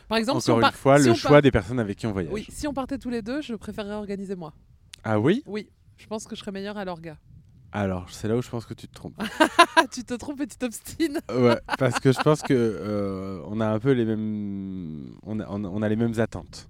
[0.07, 2.13] Par exemple, si Encore on, une fois, si le choix des personnes avec qui on
[2.13, 2.31] voyage.
[2.31, 4.53] Oui, si on partait tous les deux, je préférerais organiser moi.
[5.03, 5.43] Ah oui?
[5.45, 7.17] Oui, je pense que je serais meilleure à l'orga.
[7.73, 9.15] Alors, c'est là où je pense que tu te trompes.
[9.91, 11.19] Tu te trompes et tu t'obstines.
[11.29, 15.47] ouais, parce que je pense que euh, on a un peu les mêmes, on a-
[15.49, 16.69] on a les mêmes attentes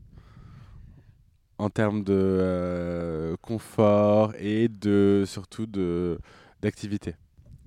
[1.58, 6.18] en termes de euh, confort et de surtout de
[6.62, 7.16] d'activité.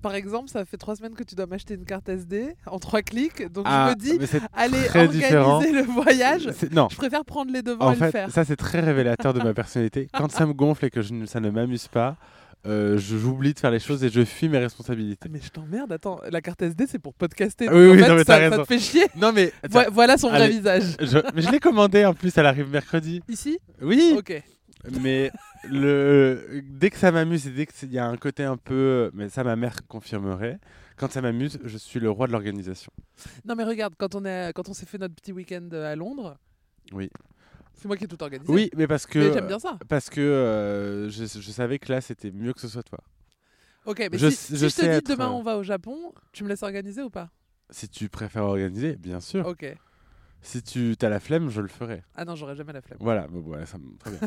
[0.01, 3.01] Par exemple, ça fait trois semaines que tu dois m'acheter une carte SD en trois
[3.01, 3.51] clics.
[3.51, 5.59] Donc Ah, je me dis, allez très organiser différent.
[5.61, 6.49] le voyage.
[6.71, 8.31] Non, Je préfère prendre les devants en et le fait, faire.
[8.31, 10.07] ça c'est très révélateur de ma personnalité.
[10.13, 12.15] Quand ça me gonfle et que je ça ne m'amuse pas,
[12.65, 15.29] euh, j'oublie de faire les choses et je fuis mes Ah, responsabilités.
[15.29, 17.67] mais je t'emmerde, attends, la carte SD c'est pour podcaster.
[17.67, 19.05] Ah donc oui, en oui, fait, non, mais ça, t'as ça te fait chier.
[19.15, 20.95] Non mais Vo- voilà son vrai visage.
[20.99, 23.21] je, mais je l'ai commandé en plus, elle arrive mercredi.
[23.29, 23.59] Ici?
[23.81, 24.41] Oui, Ok.
[25.01, 25.31] mais
[25.69, 29.29] le dès que ça m'amuse et dès qu'il y a un côté un peu, mais
[29.29, 30.59] ça ma mère confirmerait.
[30.97, 32.91] Quand ça m'amuse, je suis le roi de l'organisation.
[33.45, 36.37] Non mais regarde, quand on, est, quand on s'est fait notre petit week-end à Londres,
[36.91, 37.09] Oui.
[37.79, 38.51] C'est moi qui ai tout organisé.
[38.51, 39.77] Oui, mais parce que Mais j'aime bien ça.
[39.87, 42.99] parce que euh, je, je savais que là c'était mieux que ce soit toi.
[43.85, 45.57] Ok, mais Je si, sais- si je je te dis être, demain euh, on va
[45.57, 47.29] au Japon, tu me laisses organiser ou pas?
[47.69, 49.45] Si tu préfères organiser, bien sûr.
[49.45, 49.65] Ok.
[50.41, 52.03] Si tu as la flemme, je le ferai.
[52.15, 52.97] Ah non, j'aurais jamais la flemme.
[53.01, 53.97] Voilà, mais bon, ouais, ça me...
[53.97, 54.19] très bien.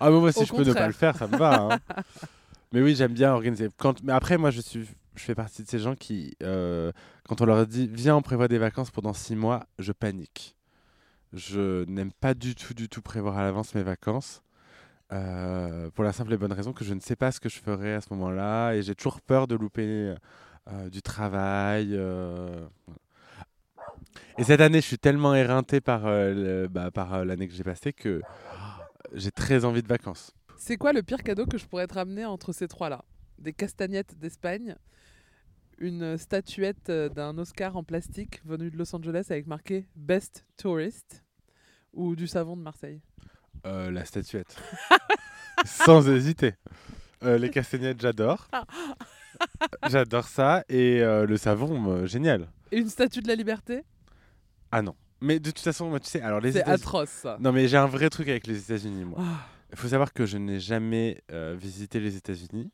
[0.00, 1.60] ah, mais moi, si Au je peux ne pas le faire, ça me va.
[1.62, 1.78] hein.
[2.72, 3.68] mais oui, j'aime bien organiser.
[3.76, 4.02] Quand...
[4.02, 4.84] Mais après, moi, je, suis...
[5.14, 6.90] je fais partie de ces gens qui, euh,
[7.28, 10.56] quand on leur dit viens, on prévoit des vacances pendant six mois, je panique.
[11.32, 14.42] Je n'aime pas du tout, du tout prévoir à l'avance mes vacances.
[15.12, 17.58] euh, pour la simple et bonne raison que je ne sais pas ce que je
[17.58, 20.14] ferai à ce moment-là et j'ai toujours peur de louper
[20.70, 21.90] euh, du travail.
[21.92, 22.66] euh.
[24.38, 27.64] Et cette année, je suis tellement éreinté par, euh, bah, par euh, l'année que j'ai
[27.64, 28.20] passée que
[29.14, 30.34] j'ai très envie de vacances.
[30.56, 33.04] C'est quoi le pire cadeau que je pourrais te ramener entre ces trois-là?
[33.38, 34.76] Des castagnettes d'Espagne,
[35.78, 41.24] une statuette euh, d'un Oscar en plastique venu de Los Angeles avec marqué Best Tourist
[41.92, 43.00] ou du savon de Marseille.
[43.66, 44.56] Euh, la statuette.
[45.64, 46.54] Sans hésiter.
[47.24, 48.48] Euh, les castagnettes, j'adore.
[49.88, 50.64] j'adore ça.
[50.68, 52.48] Et euh, le savon, génial.
[52.70, 53.82] Et une statue de la liberté?
[54.70, 54.94] Ah non.
[55.20, 57.38] Mais de toute façon, moi, tu sais, alors les C'est atroce ça.
[57.40, 59.18] Non, mais j'ai un vrai truc avec les États-Unis, moi.
[59.20, 61.20] Ah, Il faut savoir que je n'ai jamais
[61.56, 62.70] visité les États-Unis.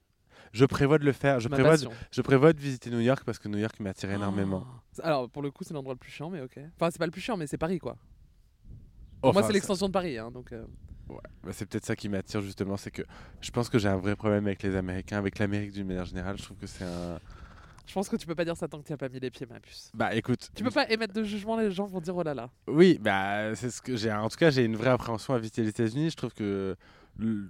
[0.54, 1.40] Je prévois de le faire.
[1.40, 1.92] Je prévois, de, passion.
[2.10, 4.64] je prévois de visiter New York parce que New York m'attire énormément.
[5.02, 5.08] Ah.
[5.08, 6.58] Alors pour le coup c'est l'endroit le plus chiant mais ok.
[6.76, 7.96] Enfin c'est pas le plus chiant mais c'est Paris quoi.
[9.22, 10.52] Enfin, Moi c'est l'extension de Paris hein, donc.
[10.52, 10.64] euh,
[11.08, 13.02] Ouais, bah, c'est peut-être ça qui m'attire justement, c'est que
[13.42, 16.38] je pense que j'ai un vrai problème avec les Américains, avec l'Amérique d'une manière générale.
[16.38, 17.18] Je trouve que c'est un,
[17.86, 19.30] Je pense que tu peux pas dire ça tant que tu n'as pas mis les
[19.30, 19.90] pieds, ma puce.
[19.92, 20.48] Bah écoute.
[20.54, 22.48] Tu peux pas émettre de jugement, les gens vont dire oh là là.
[22.68, 24.10] Oui, bah c'est ce que j'ai.
[24.10, 26.08] En tout cas, j'ai une vraie appréhension à visiter les États-Unis.
[26.08, 26.74] Je trouve que
[27.18, 27.48] le-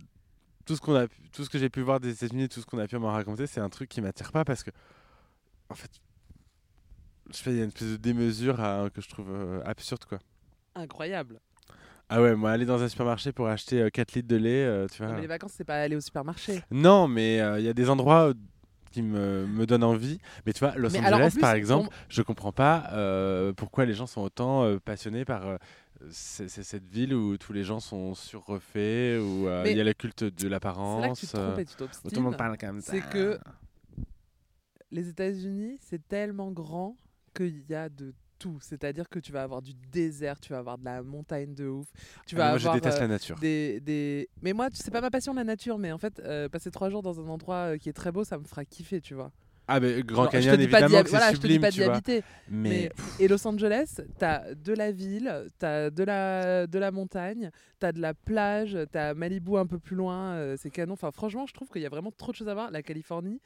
[0.66, 2.78] tout ce qu'on a, tout ce que j'ai pu voir des États-Unis, tout ce qu'on
[2.78, 4.70] a pu m'en raconter, c'est un truc qui m'attire pas parce que,
[5.68, 5.90] en fait,
[7.30, 10.18] je il y a une espèce de démesure à- que je trouve euh, absurde quoi.
[10.74, 11.40] Incroyable.
[12.10, 14.86] Ah ouais, moi aller dans un supermarché pour acheter euh, 4 litres de lait, euh,
[14.88, 15.08] tu vois.
[15.08, 16.62] Non, mais les vacances, c'est pas aller au supermarché.
[16.70, 18.32] Non, mais euh, il y a des endroits
[18.92, 20.18] qui me, me donnent envie.
[20.44, 22.90] Mais tu vois, Los Mais Angeles, alors, en plus, par exemple, on- je comprends pas
[23.56, 25.58] pourquoi les gens sont autant passionnés par
[26.02, 29.80] euh, c- c- cette ville où tous les gens sont surrefaits, où euh, il y
[29.80, 32.14] a le culte de C'est là que l'apparence, tu te euh, trompes et tu tout
[32.16, 32.92] le monde parle comme ça.
[32.92, 33.38] C'est que
[34.90, 36.96] les États-Unis, c'est tellement grand
[37.34, 38.58] qu'il y a de tout.
[38.60, 41.86] C'est-à-dire que tu vas avoir du désert, tu vas avoir de la montagne de ouf.
[42.26, 43.38] Tu Ah, vas moi, je avoir déteste euh, la nature.
[43.40, 44.28] des, des...
[44.42, 47.02] Mais moi, c'est pas ma passion la nature, mais en fait, euh, passer trois jours
[47.02, 49.32] dans un endroit qui est très beau, ça me fera kiffer, tu vois.
[49.66, 51.40] Ah, mais Grand je te Canyon, dis pas d'y évidemment, hab- que voilà, c'est je
[51.40, 52.22] te dis sublime, pas d'y habiter.
[52.50, 57.50] Mais, Mais, et Los Angeles, t'as de la ville, t'as de la, de la montagne,
[57.78, 60.92] t'as de la plage, t'as Malibu un peu plus loin, euh, c'est canon.
[60.92, 62.70] Enfin, franchement, je trouve qu'il y a vraiment trop de choses à voir.
[62.70, 63.40] La Californie,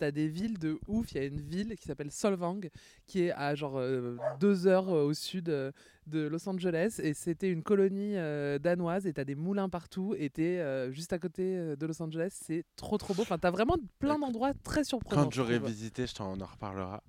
[0.00, 1.12] t'as des villes de ouf.
[1.12, 2.60] Il y a une ville qui s'appelle Solvang,
[3.06, 5.70] qui est à genre euh, deux heures euh, au sud euh,
[6.06, 7.00] de Los Angeles.
[7.02, 9.06] Et c'était une colonie euh, danoise.
[9.06, 10.14] Et t'as des moulins partout.
[10.18, 10.60] Et t'es
[10.92, 12.30] juste à côté de Los Angeles.
[12.32, 13.22] C'est trop, trop beau.
[13.22, 15.24] Enfin, t'as vraiment plein d'endroits très surprenants.
[15.24, 17.02] quand j'aurai visité, je t'en en reparlera.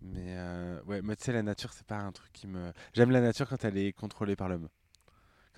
[0.00, 0.36] Mais
[0.86, 2.72] ouais, moi, tu sais, la nature, c'est pas un truc qui me.
[2.94, 4.68] J'aime la nature quand elle est contrôlée par l'homme.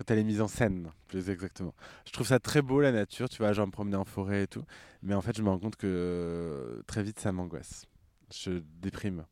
[0.01, 1.75] Quand elle est mise en scène, plus exactement.
[2.07, 4.47] Je trouve ça très beau, la nature, tu vois, genre me promener en forêt et
[4.47, 4.63] tout.
[5.03, 7.85] Mais en fait, je me rends compte que euh, très vite, ça m'angoisse.
[8.33, 9.25] Je déprime.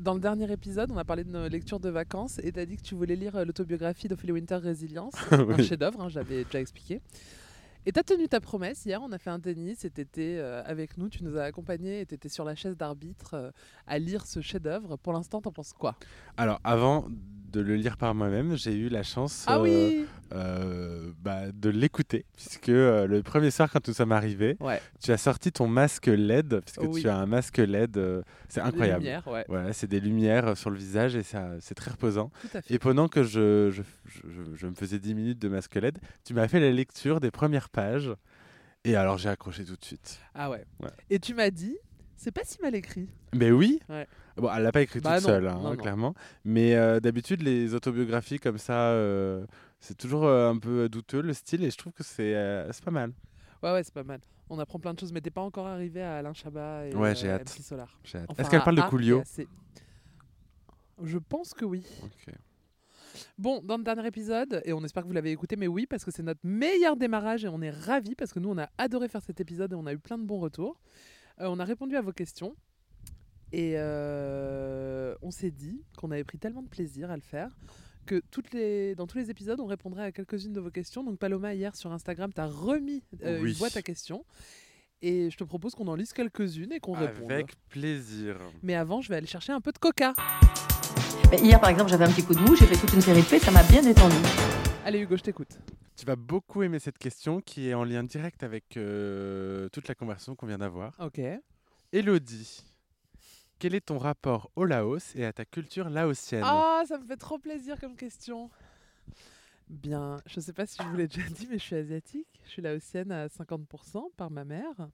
[0.00, 2.78] Dans le dernier épisode, on a parlé de nos lectures de vacances et t'as dit
[2.78, 7.00] que tu voulais lire euh, l'autobiographie d'Ophélie Winter Résilience, un chef-d'œuvre, hein, j'avais déjà expliqué.
[7.84, 8.84] Et t'as tenu ta promesse.
[8.86, 12.00] Hier, on a fait un tennis et t'étais euh, avec nous, tu nous as accompagnés
[12.00, 13.50] et t'étais sur la chaise d'arbitre euh,
[13.88, 14.96] à lire ce chef-d'œuvre.
[14.96, 15.96] Pour l'instant, t'en penses quoi?
[16.36, 17.08] Alors, avant
[17.50, 21.68] de le lire par moi-même, j'ai eu la chance Ah euh, oui euh, bah, de
[21.70, 22.24] l'écouter.
[22.36, 26.06] Puisque euh, le premier soir, quand nous sommes arrivés, Ouais, tu as sorti ton masque
[26.06, 26.60] LED.
[26.64, 27.02] Puisque Oui.
[27.02, 27.96] tu as un masque LED.
[27.98, 29.00] euh, c'est incroyable.
[29.04, 32.30] lumières, ouais, Voilà, c'est des lumières euh, sur le visage et ça, c'est très reposant.
[32.70, 35.98] Et pendant que je, je, je- je- je me faisais 10 minutes de masque LED,
[36.24, 38.10] tu m'as fait la lecture des premières pages.
[38.84, 40.18] Et alors j'ai accroché tout de suite.
[40.34, 40.64] Ah ouais.
[40.80, 40.88] Ouais.
[41.08, 41.76] Et tu m'as dit,
[42.16, 43.08] c'est pas si mal écrit.
[43.34, 44.06] Mais oui Ouais.
[44.36, 45.76] Bon, elle l'a pas écrit Bah toute non, seule, hein, non, non.
[45.76, 46.14] clairement.
[46.44, 49.44] Mais euh, d'habitude, les autobiographies comme ça, euh,
[49.82, 52.84] c'est toujours euh, un peu douteux le style et je trouve que c'est euh, c'est
[52.84, 53.12] pas mal.
[53.62, 54.20] Ouais, ouais, c'est pas mal.
[54.48, 57.10] On apprend plein de choses, mais t'es pas encore arrivé à Alain Chabat et Ouais,
[57.10, 57.50] euh, j'ai hâte.
[57.50, 57.98] MC Solar.
[58.04, 58.26] J'ai hâte.
[58.30, 59.22] Enfin, Est-ce qu'elle parle de à A et Coolio.
[61.02, 61.84] Je pense que oui.
[63.38, 66.04] Bon, dans le dernier épisode, et on espère que vous l'avez écouté, mais oui, parce
[66.04, 69.08] que c'est notre meilleur démarrage et on est ravis parce que nous, on a adoré
[69.08, 70.80] faire cet épisode et on a eu plein de bons retours.
[71.40, 72.54] Euh, on a répondu à vos questions
[73.52, 77.50] et euh, on s'est dit qu'on avait pris tellement de plaisir à le faire
[78.06, 81.02] que toutes les, dans tous les épisodes, on répondrait à quelques-unes de vos questions.
[81.04, 83.52] Donc, Paloma, hier sur Instagram, t'as remis euh, Oui.
[83.52, 84.24] une boîte à questions
[85.02, 87.30] et je te propose qu'on en lise quelques-unes et qu'on réponde.
[87.32, 88.36] Avec plaisir.
[88.62, 90.14] Mais avant, je vais aller chercher un peu de coca.
[91.30, 93.20] Mais Hier, par exemple, j'avais un petit coup de mou, j'ai fait toute une série
[93.20, 94.14] de faits, ça m'a bien détendu.
[94.84, 95.58] Allez, Hugo, je t'écoute.
[95.96, 99.94] Tu vas beaucoup aimer cette question qui est en lien direct avec euh, toute la
[99.94, 100.94] conversation qu'on vient d'avoir.
[101.00, 101.20] Ok.
[101.92, 102.64] Elodie,
[103.62, 106.42] quel est ton rapport au Laos et à ta culture laotienne?
[106.44, 108.50] Ah, ça me fait trop plaisir comme question.
[109.68, 112.26] Bien, je sais pas si je vous l'ai déjà dit, mais je suis asiatique.
[112.44, 114.88] Je suis laotienne à 50% par ma mère.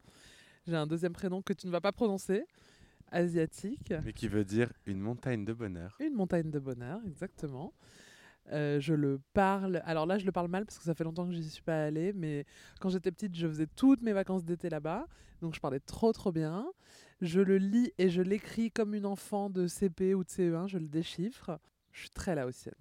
[0.67, 2.45] J'ai un deuxième prénom que tu ne vas pas prononcer.
[3.11, 3.95] Asiatique.
[4.05, 5.97] Mais qui veut dire une montagne de bonheur.
[5.99, 7.73] Une montagne de bonheur, exactement.
[8.53, 9.83] Euh, je le parle.
[9.85, 11.85] Alors là, je le parle mal parce que ça fait longtemps que j'y suis pas
[11.85, 12.47] allée, mais
[12.81, 15.07] quand j'étais petite, je faisais toutes mes vacances d'été là-bas,
[15.43, 16.67] donc je parlais trop trop bien.
[17.21, 20.79] Je le lis et je l'écris comme une enfant de CP ou de CE1, je
[20.79, 21.59] le déchiffre.
[21.93, 22.75] Je suis très laotienne.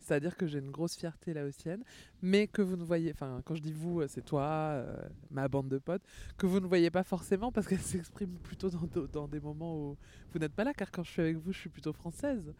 [0.00, 1.84] C'est-à-dire que j'ai une grosse fierté laotienne,
[2.22, 4.96] mais que vous ne voyez, enfin quand je dis vous, euh, c'est toi, euh,
[5.30, 6.02] ma bande de potes,
[6.38, 9.96] que vous ne voyez pas forcément parce qu'elle s'exprime plutôt dans, dans des moments où
[10.32, 12.52] vous n'êtes pas là, car quand je suis avec vous, je suis plutôt française.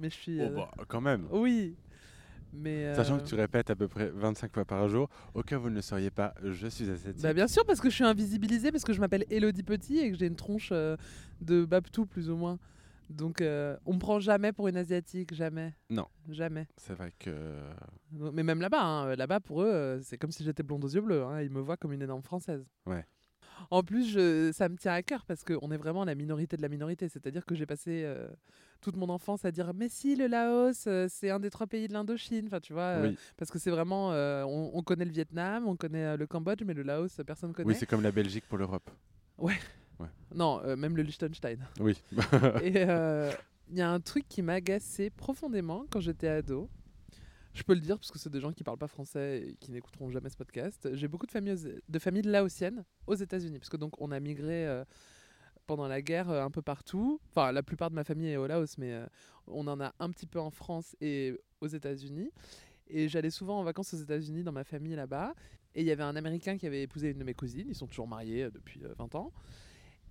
[0.00, 0.40] Mais je suis...
[0.40, 1.26] Oh euh, bah, quand même.
[1.30, 1.76] oui.
[2.52, 5.58] Mais Sachant euh, que tu répètes à peu près 25 fois par jour, au cas
[5.58, 7.22] où vous ne le sauriez pas, je suis asiatique.
[7.22, 10.10] bah bien sûr, parce que je suis invisibilisée, parce que je m'appelle Elodie Petit et
[10.10, 10.96] que j'ai une tronche euh,
[11.40, 12.58] de Babtou, plus ou moins.
[13.10, 15.74] Donc, euh, on me prend jamais pour une asiatique, jamais.
[15.88, 16.06] Non.
[16.28, 16.66] Jamais.
[16.76, 17.54] C'est vrai que.
[18.12, 21.24] Mais même là-bas, hein, là-bas pour eux, c'est comme si j'étais blonde aux yeux bleus.
[21.24, 22.66] hein, ils me voient comme une énorme française.
[22.86, 23.04] Ouais.
[23.70, 26.62] En plus, je, ça me tient à cœur parce qu'on est vraiment la minorité de
[26.62, 27.08] la minorité.
[27.08, 28.28] C'est-à-dire que j'ai passé euh,
[28.80, 31.88] toute mon enfance à dire Mais si, le Laos, euh, c'est un des trois pays
[31.88, 32.46] de l'Indochine.
[32.46, 34.10] Enfin, tu vois, euh, oui, parce que c'est vraiment.
[34.10, 37.68] on, on connaît le Vietnam, on connaît le Cambodge, mais le Laos, personne connaît.
[37.68, 38.90] oui c'est comme la Belgique pour l'Europe.
[39.38, 39.48] Non,
[40.34, 41.58] Non, euh, même le Liechtenstein.
[41.80, 41.96] Oui.
[42.62, 42.82] Et
[43.70, 46.68] il y a un truc qui m'a agacé profondément quand j'étais ado.
[47.58, 49.72] Je peux le dire parce que c'est des gens qui parlent pas français et qui
[49.72, 50.88] n'écouteront jamais ce podcast.
[50.94, 54.20] J'ai beaucoup de familles, aux- de familles laotiennes aux États-Unis parce que donc on a
[54.20, 54.84] migré euh,
[55.66, 57.20] pendant la guerre euh, un peu partout.
[57.30, 59.06] Enfin, la plupart de ma famille est au Laos, mais euh,
[59.48, 62.30] on en a un petit peu en France et aux États-Unis.
[62.86, 65.34] Et j'allais souvent en vacances aux États-Unis dans ma famille là-bas.
[65.74, 67.66] Et il y avait un Américain qui avait épousé une de mes cousines.
[67.68, 69.32] Ils sont toujours mariés depuis euh, 20 ans.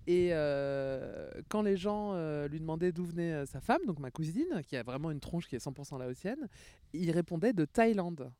[0.07, 4.09] Et euh, quand les gens euh, lui demandaient d'où venait euh, sa femme, donc ma
[4.09, 6.47] cousine, qui a vraiment une tronche qui est 100% laotienne,
[6.93, 8.31] il répondait de Thaïlande.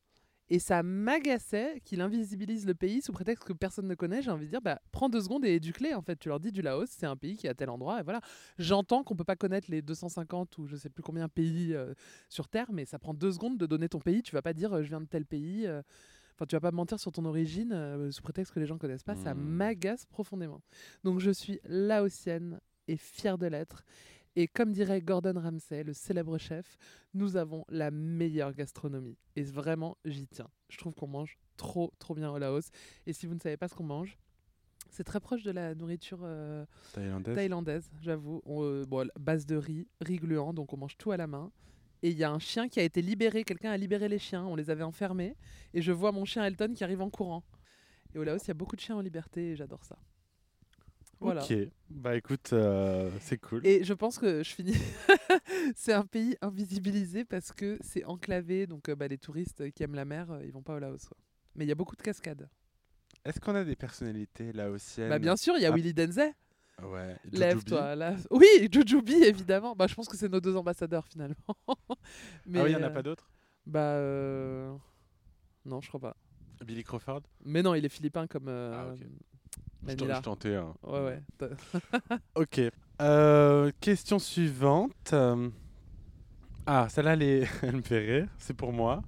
[0.49, 4.21] Et ça m'agaçait qu'il invisibilise le pays sous prétexte que personne ne connaît.
[4.21, 5.93] J'ai envie de dire, bah, prends deux secondes et éduque-les.
[5.93, 7.99] En fait, tu leur dis du Laos, c'est un pays qui est à tel endroit.
[7.99, 8.21] Et voilà.
[8.57, 11.75] J'entends qu'on peut pas connaître les 250 ou je sais plus combien pays
[12.29, 14.23] sur Terre, mais ça prend deux secondes de donner ton pays.
[14.23, 15.67] Tu vas pas dire je viens de tel pays.
[16.37, 19.03] Enfin, tu vas pas mentir sur ton origine euh, sous prétexte que les gens connaissent
[19.03, 19.15] pas.
[19.15, 19.39] Ça Hmm.
[19.41, 20.61] m'agace profondément.
[21.03, 23.83] Donc je suis laotienne et fière de l'être.
[24.35, 26.77] Et comme dirait Gordon Ramsay, le célèbre chef,
[27.15, 29.17] nous avons la meilleure gastronomie.
[29.35, 30.47] Et vraiment, j'y tiens.
[30.69, 32.69] Je trouve qu'on mange trop, trop bien au Laos.
[33.07, 34.15] Et si vous ne savez pas ce qu'on mange,
[34.91, 37.35] c'est très proche de la nourriture euh, Thaïlandaise.
[37.35, 38.43] thaïlandaise, j'avoue.
[38.47, 41.51] Euh, bon, base de riz, riz gluant, donc on mange tout à la main.
[42.07, 44.45] Et il y a un chien qui a été libéré, quelqu'un a libéré les chiens,
[44.45, 45.35] on les avait enfermés.
[45.73, 47.43] Et je vois mon chien Elton qui arrive en courant.
[48.15, 49.97] Et au Laos, il y a beaucoup de chiens en liberté et j'adore ça.
[51.19, 51.43] Voilà.
[51.43, 51.53] Ok.
[51.89, 53.59] Bah écoute, euh, c'est cool.
[53.67, 54.77] Et je pense que je finis.
[55.75, 58.67] c'est un pays invisibilisé parce que c'est enclavé.
[58.67, 61.09] Donc euh, bah, les touristes qui aiment la mer, euh, ils vont pas au Laos.
[61.09, 61.17] quoi.
[61.55, 62.47] Mais il y a beaucoup de cascades.
[63.25, 65.75] Est-ce qu'on a des personnalités laotiennes Bah, bien sûr, il y a Ah.
[65.75, 66.33] Willy Denzey.
[66.83, 67.15] Ouais.
[67.31, 67.95] Lève-toi.
[67.95, 68.15] là.
[68.29, 69.75] Oui, Jujubee, évidemment.
[69.75, 71.35] Bah, je pense que c'est nos deux ambassadeurs finalement.
[72.45, 73.29] Mais, Ah oui, il n'y en a euh, pas d'autres
[73.65, 73.79] Bah.
[73.79, 74.73] euh,
[75.65, 76.15] Non, je crois pas.
[76.65, 77.21] Billy Crawford?
[77.45, 78.47] Mais non, il est philippin comme.
[78.47, 78.99] euh, Ah, ok.
[79.01, 80.13] Je Manila.
[80.15, 80.73] t'en- je tentais un.
[80.83, 81.21] Ouais, ouais.
[82.35, 82.61] Ok.
[83.01, 85.13] Euh, question suivante.
[86.65, 88.27] Ah, celle-là, elle, est- elle me fait rire.
[88.37, 89.01] C'est pour moi.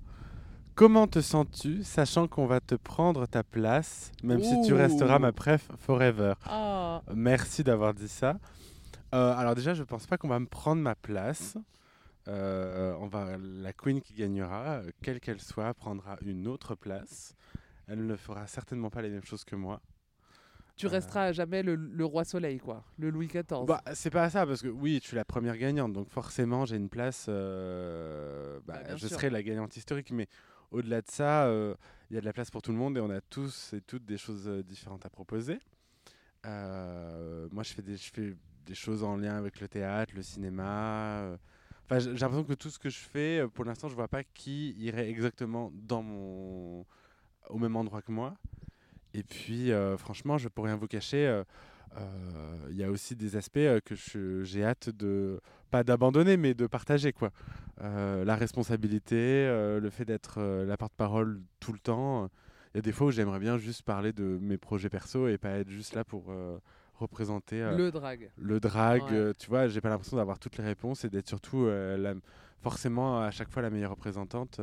[0.76, 5.34] Comment te sens-tu, sachant qu'on va te prendre ta place, même si tu resteras ma
[5.34, 6.36] préf forever?
[7.14, 8.40] Merci d'avoir dit ça.
[9.14, 11.58] Euh, alors déjà, je pense pas qu'on va me prendre ma place.
[12.28, 17.34] Euh, on va, la queen qui gagnera, euh, quelle qu'elle soit, prendra une autre place.
[17.88, 19.82] Elle ne fera certainement pas les mêmes choses que moi.
[20.76, 20.90] Tu Euh.
[20.90, 22.84] resteras à jamais le, le roi soleil, quoi.
[23.00, 23.66] Le Louis XIV.
[23.66, 26.76] Bah, c'est pas ça, parce que oui, je suis la première gagnante, donc forcément j'ai
[26.78, 27.26] une place.
[27.28, 29.18] bah, Bah, je sûr.
[29.18, 30.28] serai la gagnante historique, mais
[30.72, 31.52] au-delà de ça,
[32.12, 33.82] il y a de la place pour tout le monde et on a tous et
[33.82, 35.60] toutes des choses différentes à proposer.
[36.46, 40.22] Euh, moi, je fais, des, je fais des choses en lien avec le théâtre, le
[40.24, 41.22] cinéma.
[41.22, 41.38] euh.
[41.86, 44.24] Enfin, j'ai l'impression que tout ce que je fais, euh, pour l'instant, je vois pas
[44.24, 46.86] qui irait exactement dans mon
[47.50, 48.36] au même endroit que moi.
[49.14, 51.42] Et puis, franchement, je peux rien vous cacher.
[52.70, 57.12] Il y a aussi des aspects que j'ai hâte de pas d'abandonner, mais de partager
[57.12, 57.32] quoi.
[57.80, 62.30] La responsabilité, le fait d'être la porte-parole tout le temps.
[62.74, 65.38] Il y a des fois où j'aimerais bien juste parler de mes projets perso et
[65.38, 66.60] pas être juste là pour euh,
[66.96, 68.32] représenter euh, Le drag.
[68.38, 69.12] le drag, Ouais.
[69.12, 72.14] euh, tu vois, j'ai pas l'impression d'avoir toutes les réponses et d'être surtout euh, la-
[72.62, 74.60] forcément à chaque fois la meilleure représentante.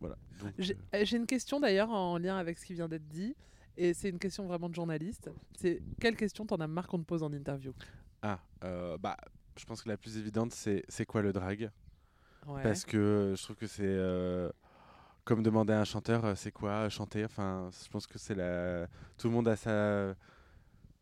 [0.00, 0.16] voilà.
[0.58, 3.34] J'ai une question d'ailleurs en lien avec ce qui vient d'être dit.
[3.76, 5.30] Et c'est une question vraiment de journaliste.
[5.56, 7.72] C'est quelle question t'en as marre qu'on te pose en interview?
[8.22, 8.38] Ah,
[9.00, 9.16] bah,
[9.58, 11.70] je pense que la plus évidente, c'est c'est quoi le drag?
[12.46, 12.62] Ouais.
[12.62, 13.84] Parce que je trouve que c'est
[15.24, 17.24] comme demander à un chanteur, euh, c'est quoi euh, chanter?
[17.24, 18.86] Enfin, je pense que c'est la.
[19.18, 20.14] Tout le monde a sa.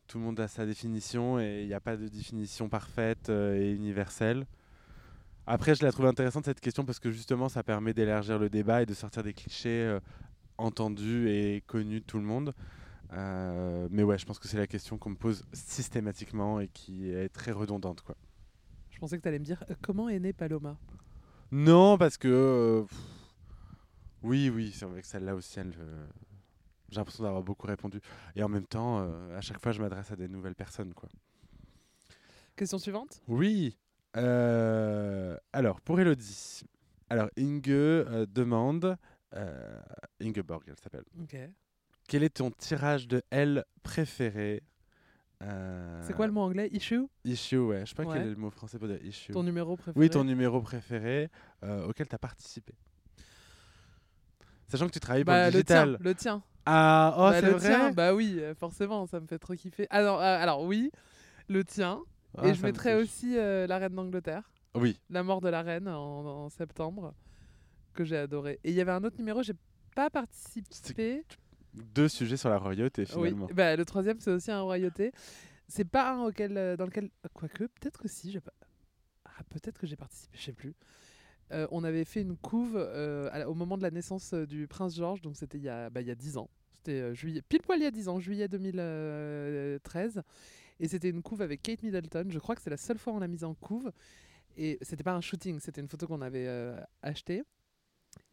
[0.08, 3.54] Tout le monde a sa définition et il n'y a pas de définition parfaite euh,
[3.56, 4.46] et universelle.
[5.46, 8.82] Après, je la trouve intéressante cette question parce que justement, ça permet d'élargir le débat
[8.82, 10.00] et de sortir des clichés euh,
[10.58, 12.52] entendus et connus de tout le monde.
[13.12, 17.10] Euh, mais ouais, je pense que c'est la question qu'on me pose systématiquement et qui
[17.10, 18.16] est très redondante, quoi.
[18.90, 20.76] Je pensais que t'allais me dire comment est née Paloma?
[21.50, 22.28] Non, parce que.
[22.28, 22.98] euh, pff,
[24.22, 26.06] oui, oui, c'est vrai que celle-là aussi, elle, euh,
[26.90, 28.00] j'ai l'impression d'avoir beaucoup répondu.
[28.36, 30.94] Et en même temps, euh, à chaque fois, je m'adresse à des nouvelles personnes.
[30.94, 31.08] Quoi.
[32.56, 33.22] Question suivante?
[33.28, 33.78] Oui.
[34.16, 36.62] euh, alors, pour Elodie.
[37.10, 37.66] Alors, Inge
[38.28, 38.96] demande.
[40.20, 41.04] Ingeborg, elle s'appelle.
[41.20, 41.36] Ok.
[42.08, 44.62] Quel est ton tirage de L préféré
[45.40, 46.68] C'est quoi le mot anglais?
[46.72, 47.06] Issue?
[47.24, 47.80] Issue, ouais.
[47.86, 48.18] Je sais pas Ouais.
[48.18, 49.32] quel est le mot français pour dire issue.
[49.32, 49.98] Ton numéro préféré?
[49.98, 51.30] Oui, ton numéro préféré
[51.64, 52.74] euh, auquel tu as participé.
[54.72, 55.96] Sachant que tu travailles pour bah, le le tien.
[56.00, 56.42] Le tien.
[56.64, 59.86] Ah, oh, Bah, c'est vrai tien, bah oui, euh, forcément, ça me fait trop kiffer.
[59.90, 60.90] Alors, euh, alors oui,
[61.48, 62.00] le tien.
[62.38, 63.02] Ah, Et je me mettrais touche.
[63.02, 64.50] aussi euh, la reine d'Angleterre.
[64.74, 67.12] Oui, La mort de la reine en, en septembre,
[67.92, 68.60] que j'ai adoré.
[68.64, 69.52] Et il y avait un autre numéro, j'ai
[69.94, 71.22] pas participé.
[71.74, 73.48] deux sujets sur la royauté Oui, finalement.
[73.52, 75.12] bah, le troisième, c'est aussi un royauté.
[75.68, 77.10] c'est pas un auquel, euh, dans lequel.
[77.34, 78.30] Quoique, peut-être que si.
[78.30, 78.52] j'ai Pas...
[79.26, 80.74] Ah, peut-être que j'ai participé, je sais plus.
[81.52, 84.96] Euh, on avait fait une couve euh, au moment de la naissance euh, du prince
[84.96, 86.48] George, donc c'était il y a bah, il y a 10 ans.
[86.76, 90.22] C'était juillet, pile poil il y a 10 ans, juillet 2013.
[90.80, 92.26] Et c'était une couve avec Kate Middleton.
[92.30, 93.92] Je crois que c'est la seule fois où on l'a mise en couve.
[94.56, 96.48] Et c'était pas un shooting, c'était une photo qu'on avait
[97.02, 97.44] achetée.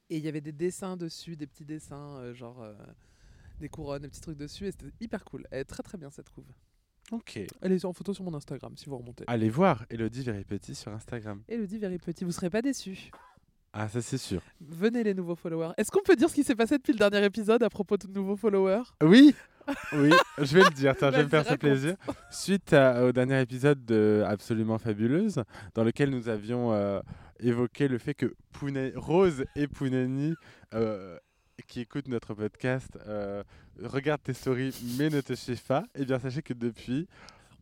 [0.10, 2.65] Et il y avait des dessins dessus, des petits dessins, genre
[3.60, 4.65] des couronnes, des petits trucs dessus.
[4.65, 5.45] Et c'était hyper cool.
[5.51, 6.47] Elle est très très bien cette couve.
[7.12, 7.39] Ok.
[7.62, 9.24] Elle est en photo sur mon Instagram si vous remontez.
[9.28, 11.41] Allez voir Elodie Very Petit sur Instagram.
[11.48, 13.10] Elodie Very Petit, vous serez pas déçus.
[13.74, 14.41] Ah, ça c'est sûr.
[14.62, 15.74] Venez les nouveaux followers.
[15.78, 18.08] Est-ce qu'on peut dire ce qui s'est passé depuis le dernier épisode à propos de
[18.08, 18.82] nouveaux followers?
[19.04, 19.36] Oui,
[19.93, 20.95] oui, je vais le dire.
[20.98, 21.95] Tiens, je vais me faire ce plaisir.
[22.32, 25.43] Suite à- au dernier épisode de Absolument Fabuleuse,
[25.76, 27.00] dans lequel nous avions euh,
[27.39, 28.34] évoqué le fait que
[28.95, 30.34] Rose et Pounani,
[30.74, 31.17] euh,
[31.67, 33.43] qui écoutent notre podcast, euh,
[33.82, 37.08] regardent tes stories mais ne te suivent pas, et bien sachez que depuis,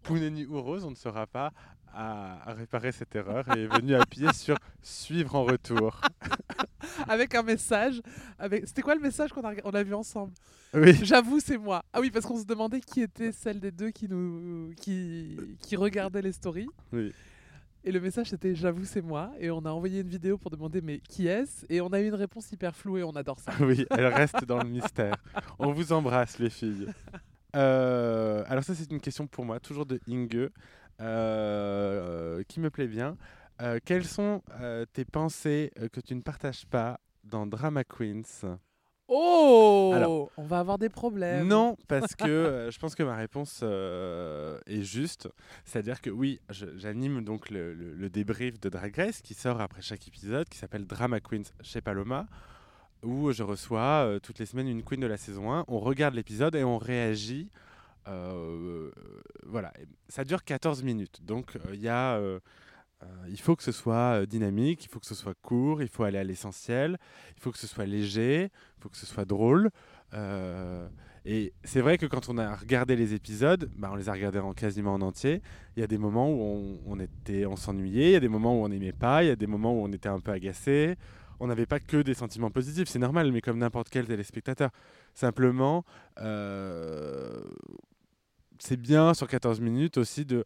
[0.04, 1.52] Pounani ou Rose, on ne saura pas
[1.94, 6.02] à, à réparer cette erreur et est venu appuyer sur suivre en retour.
[7.08, 8.02] Avec un message.
[8.40, 8.68] Avec...
[8.68, 10.34] C'était quoi le message qu'on a, rega- on a vu ensemble?
[10.74, 11.84] Oui, J'avoue, c'est moi.
[11.94, 14.72] Ah oui, parce qu'on se demandait qui était celle des deux qui, nous...
[14.80, 15.38] qui...
[15.62, 16.70] qui regardait les stories.
[16.94, 17.14] oui.
[17.84, 19.32] Et le message c'était J'avoue, c'est moi.
[19.40, 21.66] Et on a envoyé une vidéo pour demander Mais qui est-ce?
[21.70, 23.52] Et on a eu une réponse hyper floue et on adore ça.
[23.62, 25.16] Oui, elle reste dans le mystère.
[25.60, 26.88] On vous embrasse, les filles.
[27.56, 30.50] Euh, alors ça, c'est une question pour moi, toujours de Inge,
[31.02, 33.18] euh, qui me plaît bien.
[33.62, 34.44] Euh, quelles sont
[34.94, 38.58] tes pensées que tu ne partages pas dans Drama Queens?
[39.10, 40.30] Oh Alors.
[40.38, 41.48] On va avoir des problèmes.
[41.48, 45.30] Non, parce que euh, je pense que ma réponse euh, est juste.
[45.65, 49.82] C'est-à-dire que oui, j'anime donc le, le- le débrief de Drag Race qui sort après
[49.82, 52.28] chaque épisode, qui s'appelle Drama Queens chez Paloma,
[53.04, 55.65] où je reçois euh, toutes les semaines une queen de la saison 1.
[55.67, 57.50] On regarde l'épisode et on réagit.
[59.46, 59.72] Voilà,
[60.10, 61.20] ça dure 14 minutes.
[61.24, 62.20] Donc il y a,
[63.30, 66.04] il faut que ce soit euh, dynamique, il faut que ce soit court, il faut
[66.04, 66.98] aller à l'essentiel,
[67.36, 68.44] il faut que ce soit léger,
[68.78, 69.70] il faut que ce soit drôle.
[70.14, 70.88] Euh,
[71.26, 74.40] et c'est vrai que quand on a regardé les épisodes, bah, on les a regardés
[74.40, 75.42] en quasiment en entier.
[75.76, 78.60] Il y a des moments où on, était, on s'ennuyait, il y a des moments
[78.60, 80.96] où on n'aimait pas, il y a des moments où on était un peu agacé.
[81.40, 84.72] On n'avait pas que des sentiments positifs, c'est normal, mais comme n'importe quel téléspectateur.
[85.14, 85.86] Simplement,
[86.20, 87.44] euh,
[88.58, 90.46] c'est bien sur 14 minutes aussi de,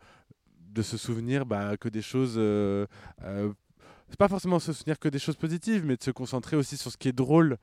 [0.72, 2.36] de se souvenir bah, que des choses.
[2.38, 2.86] Euh,
[3.24, 3.52] euh,
[4.10, 6.92] c'est pas forcément se souvenir que des choses positives, mais de se concentrer aussi sur
[6.92, 7.58] ce qui est drôle.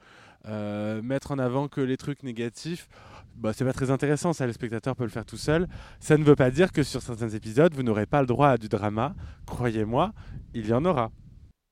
[0.46, 2.88] Euh, mettre en avant que les trucs négatifs,
[3.34, 5.68] bah, c'est pas très intéressant, ça le spectateur peut le faire tout seul.
[6.00, 8.56] Ça ne veut pas dire que sur certains épisodes, vous n'aurez pas le droit à
[8.56, 9.14] du drama.
[9.46, 10.12] Croyez-moi,
[10.54, 11.10] il y en aura.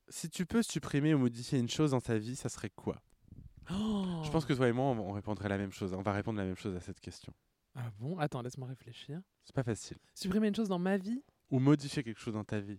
[0.08, 2.96] Si tu peux supprimer ou modifier une chose dans ta vie, ça serait quoi?
[3.72, 4.22] Oh.
[4.24, 5.94] Je pense que toi et moi, on on répondrait la même chose.
[5.94, 7.32] On va répondre la même chose à cette question.
[7.76, 8.18] Ah bon?
[8.18, 9.20] Attends, laisse-moi réfléchir.
[9.44, 9.98] C'est pas facile.
[10.14, 11.22] Supprimer une chose dans ma vie?
[11.50, 12.78] Ou modifier quelque chose dans ta vie.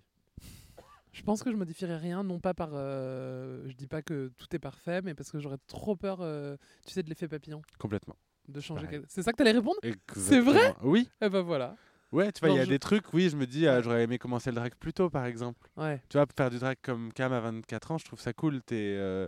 [1.14, 2.70] Je pense que je modifierais rien, non pas par.
[2.74, 6.58] euh, je dis pas que tout est parfait, mais parce que j'aurais trop peur, euh,
[6.86, 8.16] tu sais, de l'effet papillon, Complètement.
[8.48, 8.88] de changer.
[8.88, 9.78] Quelque- C'est ça que t'allais répondre?
[9.84, 10.52] Exactement.
[10.52, 10.76] vrai?
[10.84, 11.10] Oui.
[11.22, 11.76] Eh ben voilà.
[12.12, 14.04] Ouais, tu vois, il y a je- des trucs, oui, je me dis, ah, j'aurais
[14.04, 15.70] aimé commencer le drag plus tôt, par exemple.
[15.76, 16.02] Ouais.
[16.10, 18.62] Tu vois, faire du drag comme Cam à 24 ans, je trouve ça cool.
[18.66, 19.28] Tu es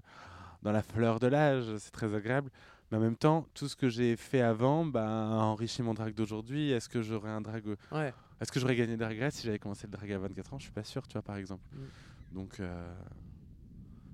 [0.62, 2.52] dans la fleur de l'âge, c'est très agréable.
[2.92, 6.14] Mais en même temps, tout ce que j'ai fait avant bah, a enrichi mon drag
[6.14, 6.72] d'aujourd'hui.
[6.72, 7.64] Est-ce que j'aurais un drag.
[7.92, 8.14] Ouais.
[8.42, 10.58] Est-ce que j'aurais gagné Drag Race si j'avais commencé le drag à 24 ans?
[10.60, 11.62] Je suis pas sûr, tu vois, par exemple.
[11.74, 12.36] Mm.
[12.36, 12.94] Donc, euh,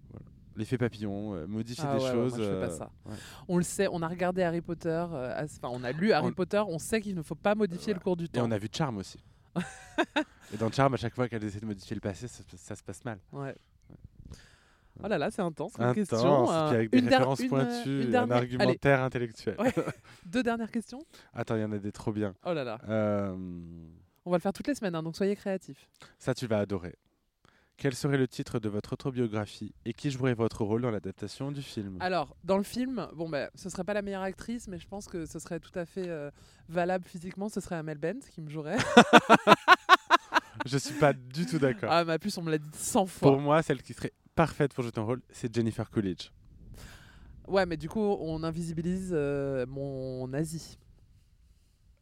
[0.09, 0.25] voilà.
[0.57, 2.37] L'effet papillon, euh, modifier Ah des ouais, ouais, choses.
[2.37, 2.91] moi, je fais pas ça.
[3.05, 3.15] ouais.
[3.47, 6.31] On le sait, on a regardé Harry Potter, euh, enfin on a lu Harry On-
[6.33, 8.45] Potter, on sait qu'il ne faut pas modifier le cours du Et temps.
[8.47, 9.19] on a vu Charm aussi.
[10.53, 12.83] Et dans Charm, à chaque fois qu'elle essaie de modifier le passé, ça, ça se
[12.83, 13.19] passe mal.
[13.31, 13.55] Ouais.
[15.03, 16.45] Oh là là, c'est intense comme Intense, question.
[16.45, 19.55] puis euh, avec des une références une, euh, pointues, une un argumentaire intellectuel.
[19.59, 19.73] Ouais.
[20.25, 21.03] Deux dernières questions?
[21.33, 22.33] Attends, il y en a des trop bien.
[22.45, 22.79] Oh là là.
[22.87, 23.35] Euh,
[24.25, 25.89] On va le faire toutes les semaines, hein, donc soyez créatifs.
[26.17, 26.95] ça, tu vas adorer.
[27.77, 31.61] Quel serait le titre de votre autobiographie et qui jouerait votre rôle dans l'adaptation du
[31.61, 31.97] film?
[31.99, 35.07] Alors, dans le film, bon ben, ce serait pas la meilleure actrice, mais je pense
[35.07, 36.31] que ce serait tout à fait euh,
[36.69, 37.49] valable physiquement.
[37.49, 38.77] Ce serait Amel Bent qui me jouerait.
[40.65, 41.89] Je suis pas du tout d'accord.
[41.91, 43.31] ah, mais en plus, on me l'a dit 100 fois.
[43.31, 46.29] Pour moi, celle qui serait parfaite pour jouer ton rôle, c'est Jennifer Coolidge.
[47.47, 50.77] Ouais, mais du coup, on invisibilise euh, mon Asie.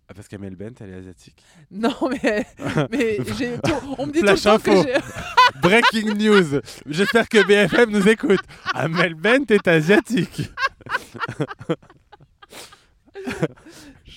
[0.08, 1.44] Ah, Parce qu'Amel Bent, elle est asiatique.
[1.72, 2.46] Non, mais,
[2.92, 3.58] mais j'ai
[3.98, 4.84] on me dit Flash tout le temps info.
[4.84, 5.60] que j'ai.
[5.62, 8.42] Breaking news J'espère que BFM nous écoute.
[8.74, 10.52] Amel Bent est asiatique.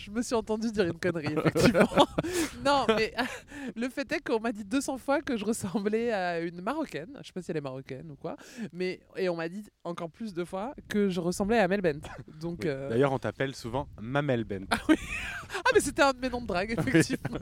[0.06, 1.88] Je me suis entendu dire une connerie, effectivement.
[2.64, 3.12] non, mais
[3.76, 7.08] Le fait est qu'on m'a dit 200 fois que je ressemblais à une marocaine.
[7.20, 8.36] Je sais pas si elle est marocaine ou quoi.
[8.72, 12.00] Mais, et on m'a dit encore plus de fois que je ressemblais à Mel Bent.
[12.40, 12.68] Donc, Oui.
[12.68, 14.66] euh, D'ailleurs, on t'appelle souvent Mamel Ben.
[14.78, 17.38] Ah, mais c'était un de mes noms de drague, effectivement.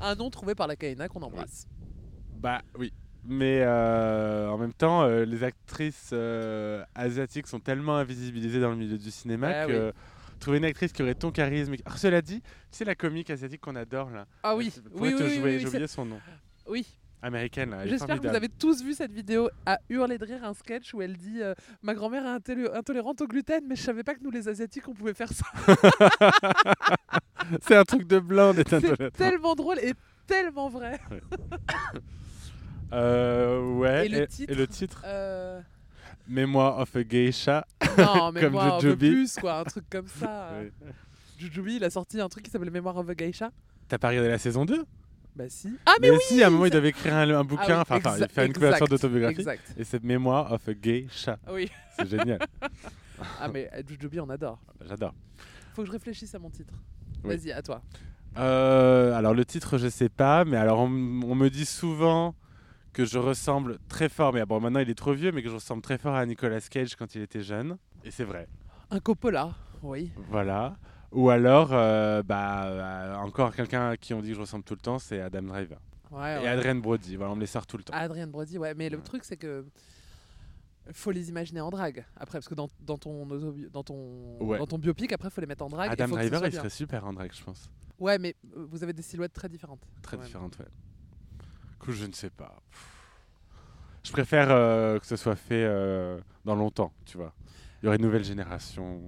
[0.00, 1.66] un nom trouvé par la Kaina qu'on embrasse.
[2.38, 2.92] Bah oui.
[3.28, 8.76] Mais euh, en même temps, euh, les actrices euh, asiatiques sont tellement invisibilisées dans le
[8.76, 9.92] milieu du cinéma Ah que
[10.38, 11.74] trouver une actrice qui aurait ton charisme.
[11.84, 14.26] Alors, cela dit, tu sais la comique asiatique qu'on adore là.
[14.42, 16.20] Ah oui, oui, oui, oui, oui, J'ai c'est- oublié son nom.
[16.68, 16.86] oui.
[17.22, 20.92] Américaine J'espère que vous avez tous vu cette vidéo à hurler de rire, un sketch
[20.94, 24.14] où elle dit euh, Ma grand-mère est intolé- intolérante au gluten, mais je savais pas
[24.14, 25.46] que nous les Asiatiques on pouvait faire ça.
[27.62, 29.10] C'est un truc de blanc d'être C'est intolérant.
[29.16, 29.94] tellement drôle et
[30.26, 31.00] tellement vrai.
[32.92, 34.06] Euh, ouais.
[34.06, 35.02] Et le titre le titre?
[35.04, 35.60] Euh,
[36.28, 37.66] Mémoire of a Geisha.
[37.98, 40.50] Non, mais Comme un peu plus, quoi, un truc comme ça.
[40.60, 40.72] Ouais.
[41.38, 43.50] Jujubee, il a sorti un truc qui s'appelle Mémoire of a Geisha.
[43.88, 44.84] T'as pas regardé la saison 2
[45.36, 45.70] Bah si.
[45.86, 47.96] Ah, mais, Mais, si, à un moment, il devait écrire un, un bouquin, Ah oui,
[47.98, 49.38] enfin, il exa- fait une couverture d'autobiographie.
[49.40, 49.74] Exact.
[49.76, 51.38] Et c'est Mémoire of a Geisha.
[51.50, 51.70] Oui.
[51.98, 52.40] C'est génial.
[53.40, 54.58] Ah, mais euh, Jujubee, on adore.
[54.86, 55.14] J'adore.
[55.74, 56.74] Faut que je réfléchisse à mon titre.
[57.24, 57.34] Oui.
[57.34, 57.80] Vas-y, à toi.
[58.36, 62.34] Euh, alors le titre, je sais pas, mais alors on me dit souvent
[62.96, 65.54] que je ressemble très fort, mais bon maintenant il est trop vieux, mais que je
[65.54, 67.76] ressemble très fort à Nicolas Cage quand il était jeune.
[68.04, 68.48] Et c'est vrai.
[68.90, 70.10] Un Coppola, oui.
[70.30, 70.76] Voilà.
[71.12, 74.72] Ou alors, euh, bah, euh, encore quelqu'un à qui on dit que je ressemble tout
[74.74, 75.78] le temps, c'est Adam Driver.
[76.10, 76.48] Ouais, Et.
[76.48, 77.16] Adrien Brody.
[77.16, 77.92] Voilà, on me les sort tout le temps.
[77.94, 78.74] Adrien Brody, ouais.
[78.74, 79.02] Mais le Ouais.
[79.02, 79.66] truc, c'est que
[80.92, 82.04] faut les imaginer en drague.
[82.16, 83.26] Après, parce que dans, dans ton
[83.72, 84.56] dans ton Ouais.
[84.58, 85.90] dans ton biopic, après, faut les mettre en drague.
[85.92, 87.70] Adam Driver, il serait super en drag, je pense.
[87.98, 89.80] Ouais, mais euh, vous avez des silhouettes très différentes.
[90.02, 90.26] Très quand même.
[90.26, 90.66] différente, ouais.
[91.86, 92.60] Coup, je ne sais pas.
[92.70, 92.92] Pff.
[94.02, 97.32] Je préfère euh, que ce soit fait euh, dans longtemps, tu vois.
[97.80, 99.00] Il y aurait une nouvelle génération.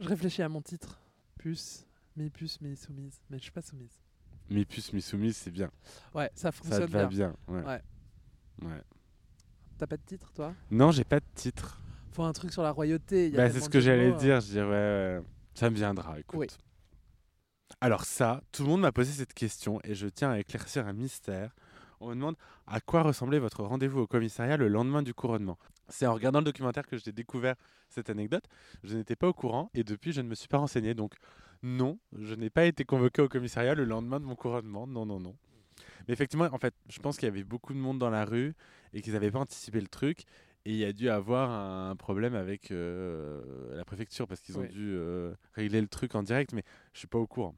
[0.00, 0.98] Je réfléchis à mon titre.
[1.38, 1.86] Puce,
[2.16, 3.20] mi-puce, mi-soumise.
[3.30, 4.00] Mais je suis pas soumise.
[4.50, 5.70] Mi-puce, mi-soumise, c'est bien.
[6.14, 7.08] Ouais, ça Ça fonctionne te va bien.
[7.08, 7.36] bien.
[7.54, 7.62] Ouais.
[7.64, 7.82] Ouais.
[8.62, 8.82] Ouais.
[9.78, 10.54] T'as pas de titre, toi?
[10.70, 11.80] Non, j'ai pas de titre.
[12.12, 13.30] Faut un truc sur la royauté.
[13.30, 14.40] Bah, c'est ce que j'allais mots, dire.
[14.40, 15.22] Je dirais, ouais,
[15.54, 16.38] ça me viendra, écoute.
[16.40, 16.46] Oui.
[17.80, 20.92] Alors ça, tout le monde m'a posé cette question et je tiens à éclaircir un
[20.92, 21.54] mystère.
[22.00, 25.58] On me demande à quoi ressemblait votre rendez-vous au commissariat le lendemain du couronnement.
[25.88, 27.54] C'est en regardant le documentaire que j'ai découvert
[27.88, 28.44] cette anecdote.
[28.82, 30.94] Je n'étais pas au courant et depuis je ne me suis pas renseigné.
[30.94, 31.14] Donc
[31.62, 34.86] non, je n'ai pas été convoqué au commissariat le lendemain de mon couronnement.
[34.86, 35.36] Non, non, non.
[36.06, 38.54] Mais effectivement, en fait, je pense qu'il y avait beaucoup de monde dans la rue
[38.92, 40.24] et qu'ils n'avaient pas anticipé le truc.
[40.64, 44.64] Et il y a dû avoir un problème avec euh, la préfecture parce qu'ils ont
[44.64, 46.62] dû euh, régler le truc en direct, mais
[46.92, 47.54] je suis pas au courant.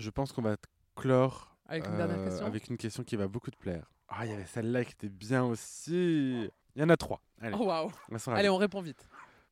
[0.00, 0.56] Je pense qu'on va
[0.96, 3.90] clore Avec une dernière euh, question avec une question qui va beaucoup te plaire.
[4.08, 6.48] Ah, il y avait celle-là qui était bien aussi.
[6.74, 7.20] Il y en a trois.
[7.40, 7.90] Allez, Oh, waouh.
[8.10, 9.06] on Allez, on répond vite.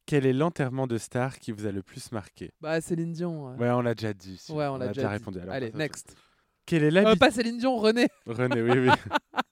[0.06, 2.50] Quel est l'enterrement de star qui vous a le plus marqué?
[2.62, 3.50] Bah, Céline Dion.
[3.50, 3.56] euh.
[3.56, 4.42] Ouais, on l'a déjà dit.
[4.48, 5.06] Ouais, on, l'a déjà, dit.
[5.08, 5.38] répondu.
[5.38, 6.16] Alors, Allez, next.
[6.64, 8.08] Quelle est Euh, pas Céline Dion, René.
[8.26, 8.90] René, oui, oui.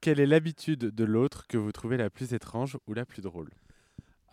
[0.00, 3.50] Quelle est l'habitude de l'autre que vous trouvez la plus étrange ou la plus drôle?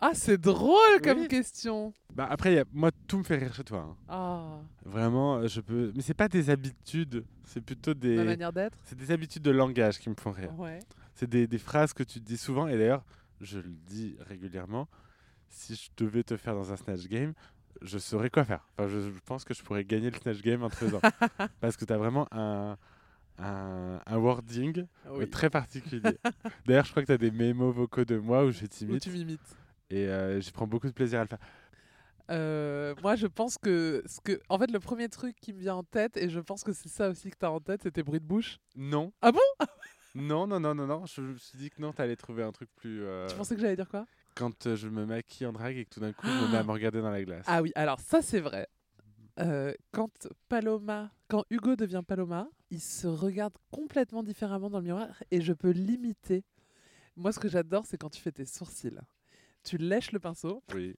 [0.00, 1.28] Ah, c'est drôle comme Oui.
[1.28, 1.92] question.
[2.14, 3.78] Bah après, y a- moi, tout me fait rire chez toi.
[3.90, 3.96] hein.
[4.08, 5.92] Ah, Vraiment, euh, je peux.
[5.96, 8.16] Mais c'est pas des habitudes, c'est plutôt ma des.
[8.24, 8.76] manière d'être.
[8.84, 10.52] C'est des habitudes de langage qui me font rire.
[10.58, 10.80] Ouais.
[11.14, 13.04] C'est des, des phrases que tu dis souvent, et d'ailleurs,
[13.40, 14.86] je le dis régulièrement.
[15.48, 17.32] Si je devais te faire dans un Snatch Game,
[17.80, 18.66] je saurais quoi faire.
[18.78, 21.00] Enfin, je, je pense que je pourrais gagner le Snatch Game en te faisant.
[21.60, 22.76] Parce que tu as vraiment un,
[23.38, 25.28] un, un wording Oui.
[25.30, 26.18] très particulier.
[26.66, 29.02] D'ailleurs, je crois que tu as des mémos vocaux de moi où je Où t'imite.
[29.02, 29.40] tu m'imites.
[29.90, 31.38] Et euh, j'y prends beaucoup de plaisir à le faire.
[32.30, 34.40] Euh, moi, je pense que, ce que.
[34.48, 36.88] En fait, le premier truc qui me vient en tête, et je pense que c'est
[36.88, 38.58] ça aussi que t'as en tête, c'est tes bruits de bouche.
[38.74, 39.12] Non.
[39.22, 39.66] Ah bon?
[40.14, 41.06] Non, non, non, non, non.
[41.06, 43.04] Je me suis dit que non, t'allais trouver un truc plus.
[43.04, 44.06] euh, Tu pensais que j'allais dire quoi?
[44.34, 46.58] Quand euh, je me maquille en drague et que tout d'un coup, je me mets
[46.58, 47.44] à me regarder dans la glace.
[47.46, 48.66] Ah oui, alors ça, c'est vrai.
[49.38, 55.22] Euh, quand Paloma, quand Hugo devient Paloma, il se regarde complètement différemment dans le miroir
[55.30, 56.42] et je peux l'imiter.
[57.16, 58.98] Moi, ce que j'adore, c'est quand tu fais tes sourcils.
[59.66, 60.94] Tu lèches le pinceau Oui.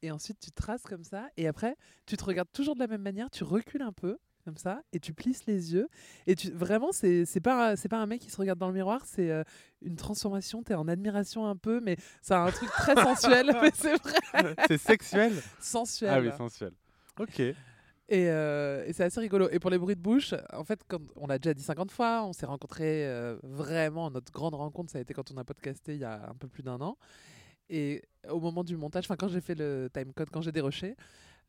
[0.00, 3.02] et ensuite tu traces comme ça et après tu te regardes toujours de la même
[3.02, 5.88] manière, tu recules un peu comme ça et tu plisses les yeux
[6.26, 9.02] et tu vraiment c'est c'est pas pas un mec qui se regarde dans le miroir,
[9.04, 9.42] c'est euh,
[9.82, 13.46] une transformation, tu es en admiration un peu mais ça a un truc très sensuel,
[13.62, 15.32] mais c'est vrai, c'est sexuel?
[15.60, 16.10] Sensuel.
[16.12, 16.72] Ah oui, sensuel.
[17.18, 17.40] Ok.
[18.08, 19.48] Et, euh, et c'est assez rigolo.
[19.50, 22.24] Et pour les bruits de bouche, en fait, quand on l'a déjà dit 50 fois,
[22.24, 24.10] on s'est rencontrés euh, vraiment.
[24.10, 26.46] Notre grande rencontre, ça a été quand on a podcasté il y a un peu
[26.46, 26.98] plus d'un an.
[27.70, 30.94] Et au moment du montage, enfin quand j'ai fait le timecode, quand j'ai déroché,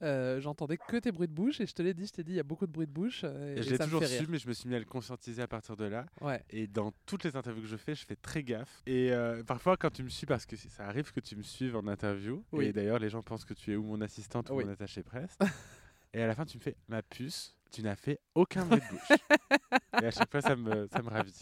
[0.01, 1.61] euh, j'entendais que tes bruits de bouche.
[1.61, 2.91] Et je te l'ai dit, je t'ai dit, il y a beaucoup de bruits de
[2.91, 3.21] bouche.
[3.23, 4.79] euh, Et et, je l'ai ça me toujours su, mais je me suis mis à
[4.79, 6.05] le conscientiser à partir de là.
[6.21, 6.43] Ouais.
[6.49, 8.81] Et dans toutes les interviews que je fais, je fais très gaffe.
[8.85, 11.75] Et euh, parfois, quand tu me suis, parce que ça arrive que tu me suives
[11.75, 12.65] en interview, Oui.
[12.65, 15.37] et d'ailleurs, les gens pensent que tu es ou mon assistante ou mon attaché presse.
[16.13, 17.55] et à la fin, tu me fais ma puce.
[17.71, 19.17] tu n'as fait aucun bruit de bouche.
[20.01, 21.33] et à chaque fois, ça me, ça me ravit.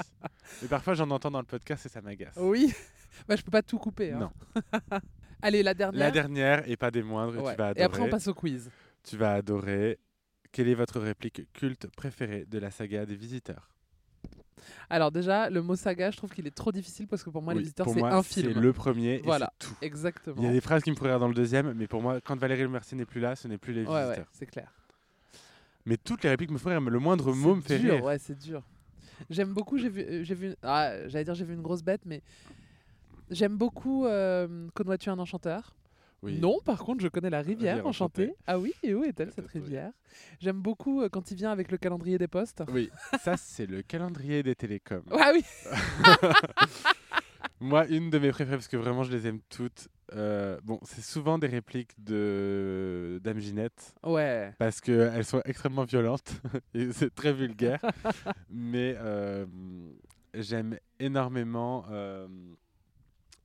[0.64, 2.36] Et parfois, j'en entends dans le podcast et ça m'agace.
[2.38, 2.74] Oui.
[3.28, 4.14] bah, je peux pas tout couper.
[4.14, 4.20] hein.
[4.56, 4.62] Non.
[5.42, 6.00] Allez, la dernière.
[6.00, 7.52] La dernière, et pas des moindres, Ouais.
[7.54, 8.10] tu vas Et après, on adorer.
[8.12, 8.70] passe au quiz.
[9.04, 10.00] Tu vas adorer.
[10.52, 13.70] Quelle est votre réplique culte préférée de la saga des visiteurs?
[14.90, 17.54] Alors, déjà, le mot saga, je trouve qu'il est trop difficile parce que pour moi,
[17.54, 18.60] les Oui, visiteurs, c'est un C'est film.
[18.60, 19.52] le premier et Voilà.
[19.60, 19.76] c'est tout.
[19.82, 20.36] Exactement.
[20.40, 22.20] Il y a des phrases qui me feraient rire dans le deuxième, mais pour moi,
[22.22, 24.18] quand Valérie Le Mercier n'est plus là, ce n'est plus les Ouais, visiteurs.
[24.26, 24.72] ouais, c'est clair.
[25.86, 27.96] Mais toutes les répliques me feraient rire, mais le moindre mot me C'est fait dur,
[27.96, 28.04] rire.
[28.04, 28.62] Ouais, c'est dur.
[29.30, 32.02] J'aime beaucoup, j'ai vu, euh, j'ai vu, ah, j'allais dire j'ai vu une grosse bête,
[32.06, 32.22] mais
[33.30, 35.74] j'aime beaucoup euh, Connais-tu un enchanteur?
[36.24, 36.40] Oui.
[36.40, 38.24] Non, par contre, je connais la rivière Rivière enchantée.
[38.26, 38.38] enchantée.
[38.48, 39.62] Ah oui, et où est-elle cette oui.
[39.62, 39.92] rivière?
[40.40, 42.64] J'aime beaucoup euh, quand il vient avec le calendrier des postes.
[42.72, 42.90] Oui,
[43.24, 45.04] ça c'est le calendrier des télécoms.
[45.12, 45.44] Ah oui,
[47.60, 49.88] Moi, une de mes préférées, parce que vraiment je les aime toutes.
[50.14, 54.52] euh, bon, c'est souvent des répliques de Dame Ginette, ouais.
[54.58, 56.42] parce qu'elles sont extrêmement violentes
[56.74, 57.80] et c'est très vulgaire.
[58.50, 59.46] Mais euh,
[60.34, 62.28] j'aime énormément euh,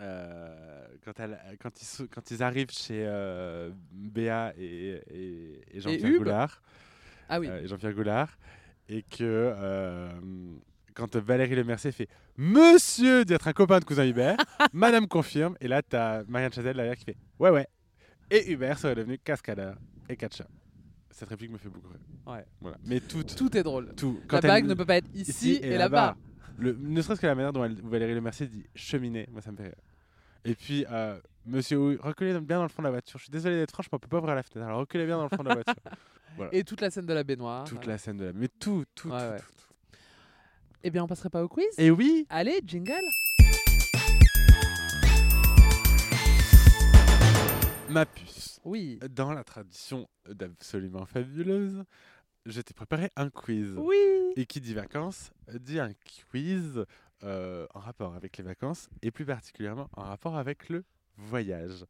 [0.01, 6.18] euh, quand, elle- quand, ils, quand arrivent chez euh, Béa et, et, et Jean-Pierre.
[6.18, 6.62] Goulard.
[7.28, 7.49] Ah oui.
[7.49, 8.38] euh, et Jean-Pierre Goulard,
[8.88, 10.09] et que euh,
[10.94, 14.36] quand Valérie Le Mercier fait Monsieur d'être un copain de cousin Hubert,
[14.72, 17.66] Madame confirme, et là t'as Marianne Chazelle derrière qui fait Ouais, ouais.
[18.30, 19.76] Et Hubert serait devenu cascadeur
[20.09, 20.49] et catcheur.
[21.11, 22.01] Cette réplique me fait beaucoup rire.
[22.26, 22.44] Ouais.
[22.61, 22.76] Voilà.
[22.84, 23.94] Mais toutes, Tout est drôle.
[23.94, 24.20] tout.
[24.30, 26.16] la bague ne peut pas être ici, et, là-bas.
[26.59, 29.57] Ne serait-ce que la manière dont elle- Valérie Le Mercier dit cheminée, moi ça me
[29.57, 29.74] fait rire.
[30.47, 33.18] Et puis, euh, monsieur, reculez bien dans le fond de la voiture.
[33.18, 34.66] Je suis désolé d'être franche, mais on peut pas ouvrir la fenêtre.
[34.68, 35.74] Alors reculez bien dans le fond de la voiture.
[36.53, 37.64] Et toute la scène de la baignoire.
[37.64, 38.32] Toute la scène de la.
[38.32, 39.38] Mais tout, tout, Ouais, tout, ouais.
[39.38, 39.99] tout, tout.
[40.84, 41.64] Eh bien, on passerait pas au quiz?
[41.78, 42.92] Et oui, Allez, jingle
[47.88, 48.61] ma puce.
[48.64, 48.99] Oui.
[49.11, 51.82] Dans la tradition d'absolument fabuleuse,
[52.44, 53.72] je t'ai préparé un quiz.
[53.76, 53.97] Oui
[54.36, 55.30] Et qui dit vacances
[55.61, 55.92] dit un
[56.30, 56.84] quiz
[57.25, 60.85] euh, en rapport avec les vacances et plus particulièrement en rapport avec le
[61.17, 61.85] voyage.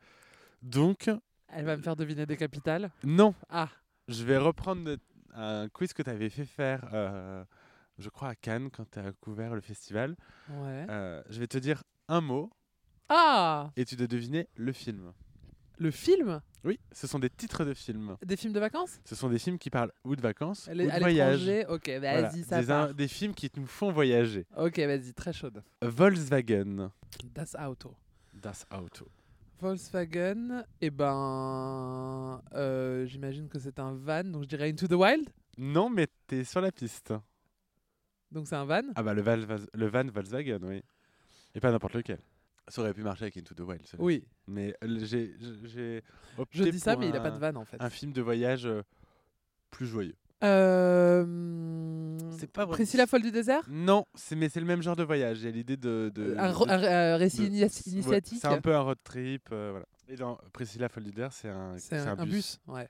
[0.62, 1.10] Donc,
[1.48, 2.90] Elle va me faire deviner des capitales?
[3.04, 3.68] non, Ah,
[4.08, 4.96] je vais reprendre
[5.34, 7.44] un quiz que tu avais fait faire, euh,
[7.98, 10.16] je crois, à Cannes quand tu as couvert le festival.
[10.48, 10.86] ouais.
[10.88, 12.50] Euh, je vais te dire un mot
[13.08, 15.12] Ah et tu dois deviner le film.
[15.78, 18.16] Le film Oui, ce sont des titres de films.
[18.24, 20.98] Des films de vacances Ce sont des films qui parlent ou de vacances ou de
[20.98, 21.48] voyage.
[21.68, 22.84] Ok, vas-y, Voilà, ça des, part.
[22.88, 24.46] un- des films qui nous font voyager.
[24.56, 25.62] Ok, vas-y, très chaude.
[25.82, 26.90] Volkswagen.
[27.34, 27.94] Das Auto.
[28.32, 29.06] Das Auto.
[29.58, 35.28] Volkswagen, eh ben, euh, j'imagine que c'est un van, donc je dirais Into the Wild.
[35.58, 37.14] Non, mais t'es sur la piste.
[38.30, 38.82] Donc c'est un van.
[38.94, 40.82] Ah bah le van Volkswagen, oui.
[41.54, 42.18] Et pas n'importe lequel.
[42.68, 43.82] Ça aurait pu marcher avec Into the Wild.
[43.98, 45.34] Oui, Mais euh, j'ai
[46.50, 47.76] je dis ça, mais il a pas de van en fait.
[47.80, 48.82] Un film de voyage euh,
[49.70, 50.16] plus joyeux.
[50.44, 52.18] Euh...
[52.38, 52.74] C'est pas vrai.
[52.74, 53.62] Priscilla folle du désert?
[53.68, 55.40] Non, c'est mais c'est le même genre de voyage.
[55.40, 58.38] Il y a l'idée de, de- un, ro- de- un- un récit de- initiatique?
[58.40, 59.86] c'est un peu un road trip, euh, voilà.
[60.08, 62.32] Et dans Priscilla folle du désert, c'est un, C'est un, un, un bus.
[62.34, 62.60] bus.
[62.66, 62.88] Ouais.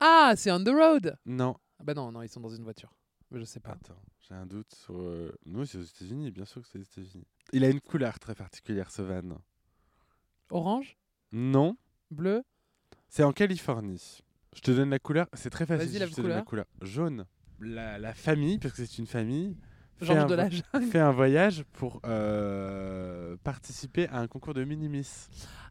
[0.00, 2.90] Ah, c'est On the Road Non, Ah Bah non, non, ils sont dans une voiture.
[3.30, 3.72] Mais je sais pas.
[3.72, 4.98] attends, j'ai un doute sur.
[4.98, 7.26] euh, Non, c'est aux États-Unis, bien sûr que c'est aux États-Unis.
[7.52, 9.38] Il a une couleur très particulière, ce van.
[10.50, 10.96] Orange?
[11.32, 11.76] Non,
[12.10, 12.42] Bleu?
[13.08, 14.22] C'est en Californie.
[14.54, 15.88] Je te donne la couleur, c'est très facile.
[15.88, 16.64] Vas-y, la je te donne la couleur.
[16.82, 17.26] Jaune.
[17.60, 19.56] La, la famille, parce que c'est une famille,
[19.98, 20.36] fait un, de
[20.90, 25.28] fait un voyage pour euh, participer à un concours de mini-miss.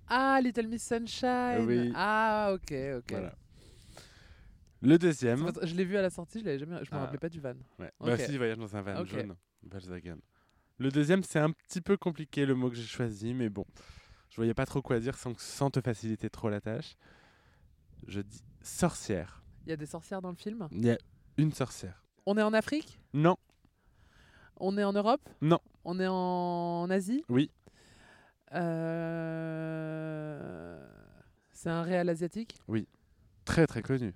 [0.08, 1.92] Ah, Little Miss Sunshine Oui.
[1.96, 3.12] Ah, ok, ok.
[3.12, 3.36] Voilà.
[4.82, 5.44] Le deuxième.
[5.52, 7.02] parce- Je l'ai vu à la sortie, je l'avais jamais, je me Ah.
[7.02, 7.54] rappelais pas du van.
[7.80, 7.92] Ouais.
[8.00, 8.08] Ok.
[8.08, 9.08] Bah si, voyage dans un van Ok.
[9.08, 9.36] jaune.
[9.64, 10.18] Volkswagen.
[10.80, 13.66] Le deuxième, c'est un petit peu compliqué le mot que j'ai choisi, mais bon,
[14.30, 16.96] je voyais pas trop quoi dire sans, sans te faciliter trop la tâche.
[18.08, 19.44] Je dis sorcière.
[19.66, 20.68] Il y a des sorcières dans le film?
[20.72, 20.98] Il y a
[21.38, 22.04] une sorcière.
[22.28, 23.00] On est en Afrique?
[23.14, 23.38] Non,
[24.60, 25.22] On est en Europe?
[25.42, 25.60] Non.
[25.86, 27.24] On est en Asie?
[27.30, 27.52] Oui,
[29.58, 30.80] Euh,
[31.52, 32.60] C'est un réal asiatique?
[33.46, 34.14] Très très connu.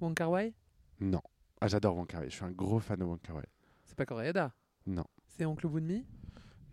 [0.00, 0.52] Wong Kar Wai?
[1.00, 1.22] Non.
[1.60, 2.28] Ah, j'adore Wong Kar-wai.
[2.30, 3.46] Je suis un gros fan de Wong Kar-wai.
[3.84, 4.52] C'est pas Koreeda
[4.86, 5.04] Non.
[5.28, 6.04] C'est Oncle Bunmi?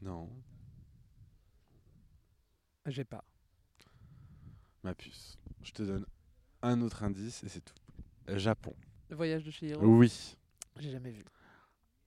[0.01, 0.27] Non,
[2.87, 3.23] J'ai pas.
[4.83, 5.37] ma puce.
[5.61, 6.05] Je te donne
[6.63, 7.75] un autre indice et c'est tout.
[8.27, 8.73] Japon.
[9.09, 10.35] Le voyage de Chihiro Oui.
[10.79, 11.23] J'ai jamais vu.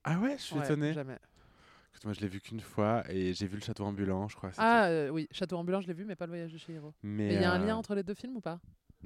[0.03, 0.93] Ah ouais, je suis Ouais, étonné.
[0.93, 1.19] Jamais.
[1.91, 4.51] Écoute, moi, je l'ai vu qu'une fois et j'ai vu le château ambulant, je crois.
[4.59, 6.93] Ah euh, oui, Château ambulant, je l'ai vu, mais pas le voyage de Chihiro.
[7.05, 8.61] Mais il y a un euh, lien entre les deux films ou pas?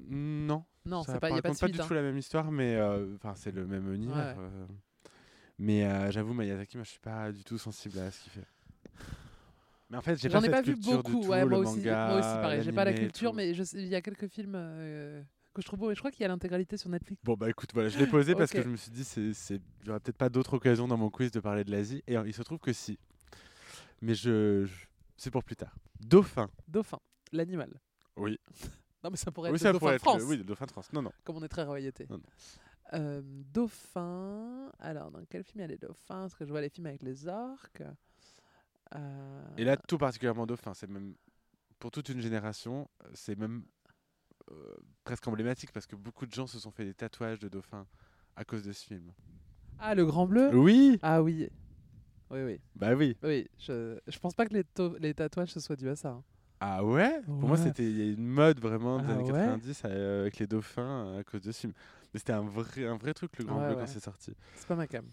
[0.08, 0.64] Non.
[0.86, 1.74] Non, Ça c'est pas, y a pas de raconte pas suite.
[1.74, 1.86] du hein.
[1.86, 4.16] tout la même histoire, mais euh, enfin c'est le même univers.
[4.16, 4.34] Ouais.
[4.42, 4.66] euh.
[5.58, 8.46] Mais euh, j'avoue, Miyazaki, moi je suis pas du tout sensible à ce qu'il fait.
[9.90, 11.10] Mais en fait, j'ai pas ai cette pas vu beaucoup.
[11.22, 12.62] tout, ouais, moi, aussi, manga, moi aussi, pareil.
[12.62, 15.22] J'ai pas la culture, mais il y a quelques films euh,
[15.54, 15.90] que je trouve beau.
[15.90, 17.20] Et je crois qu'il y a l'intégralité sur Netflix.
[17.24, 20.00] Bon bah écoute, voilà, je l'ai posé parce que je me suis dit, c'est, j'aurais
[20.00, 22.02] peut-être pas d'autre occasion dans mon quiz de parler de l'Asie.
[22.06, 22.98] Et il se trouve que si.
[24.00, 24.86] Mais je, je-
[25.16, 25.74] c'est pour plus tard.
[26.00, 26.48] Dauphin.
[26.68, 27.00] Dauphin,
[27.32, 27.80] l'animal.
[28.16, 28.38] Oui.
[29.04, 30.02] Non, mais ça pourrait Oui, être ça le dauphin pourrait de être.
[30.02, 30.92] France, le- Oui, le dauphin de France.
[30.92, 31.12] Non, non.
[31.24, 32.06] comme on est très royauté.
[32.10, 32.24] Non, non.
[32.94, 34.72] Euh, dauphin.
[34.78, 36.26] Alors, dans quel film il y a les dauphins?
[36.26, 37.82] Est-ce que je vois les films avec les orques
[38.94, 40.74] Euh, Et là, tout particulièrement dauphin.
[40.74, 41.14] C'est même
[41.78, 43.64] pour toute une génération, euh, c'est même
[44.50, 44.74] euh,
[45.04, 47.86] presque emblématique parce que beaucoup de gens se sont fait des tatouages de dauphin
[48.34, 49.12] à cause de ce film.
[49.78, 50.50] Ah, le grand bleu?
[50.56, 50.98] Oui.
[51.02, 51.48] Ah oui.
[52.30, 52.60] Oui, oui.
[52.74, 53.16] Bah oui.
[53.22, 54.64] Oui, je, je pense pas que les,
[54.98, 56.08] les tatouages se soient dus à ça.
[56.10, 56.24] hein.
[56.60, 57.20] Ah ouais?
[57.24, 59.38] Pour moi, c'était il y a une mode vraiment des Ah années ouais?
[59.44, 61.72] 90 euh, avec les dauphins euh, à cause de ce film.
[62.12, 64.34] Mais c'était un vrai, un vrai truc, le Grand Ouais, Bleu, quand c'est sorti.
[64.56, 65.04] C'est pas ma cam.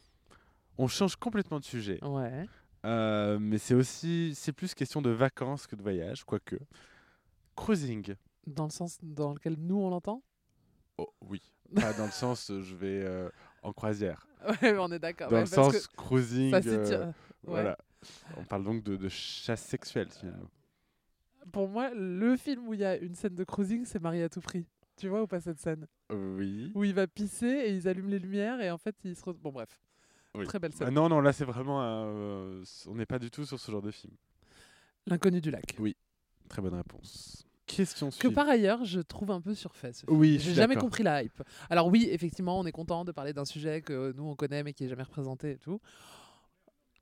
[0.77, 2.03] On change complètement de sujet.
[2.03, 2.45] Ouais.
[2.85, 6.57] Euh, mais c'est aussi, c'est plus question de vacances que de voyage, quoique.
[7.55, 8.15] Cruising.
[8.47, 10.21] Dans le sens dans lequel nous on l'entend?
[10.97, 11.41] Oh oui.
[11.73, 13.29] Pas dans le sens, je vais euh,
[13.61, 14.27] en croisière.
[14.61, 15.31] Ouais, on est d'accord.
[15.31, 16.51] Dans le sens cruising.
[16.51, 17.11] ça euh.
[17.43, 17.77] Voilà.
[18.37, 20.49] On parle donc de, de chasse sexuelle, finalement.
[21.51, 24.29] Pour moi, le film où il y a une scène de cruising, c'est Marie à
[24.29, 24.65] tout prix.
[24.97, 25.87] Tu vois ou pas cette scène?
[26.11, 26.71] Oui.
[26.73, 29.23] Où il va pisser et ils allument les lumières et en fait il se.
[29.23, 29.69] re- Bon, bref.
[30.35, 30.45] Oui.
[30.45, 30.93] Très belle Ah scène.
[30.93, 31.81] non, non, là c'est vraiment.
[31.83, 34.13] euh, on n'est pas du tout sur ce genre de film.
[35.07, 35.75] L'inconnu du lac.
[36.49, 37.45] Très bonne réponse.
[37.65, 38.35] Question Que suivante.
[38.35, 39.91] par ailleurs, je trouve un peu surfait.
[39.93, 40.17] ce film.
[40.17, 41.41] Oui, je J'ai jamais compris la hype.
[41.69, 44.73] Alors oui, effectivement, on est content de parler d'un sujet que nous on connaît mais
[44.73, 45.79] qui est jamais représenté et tout.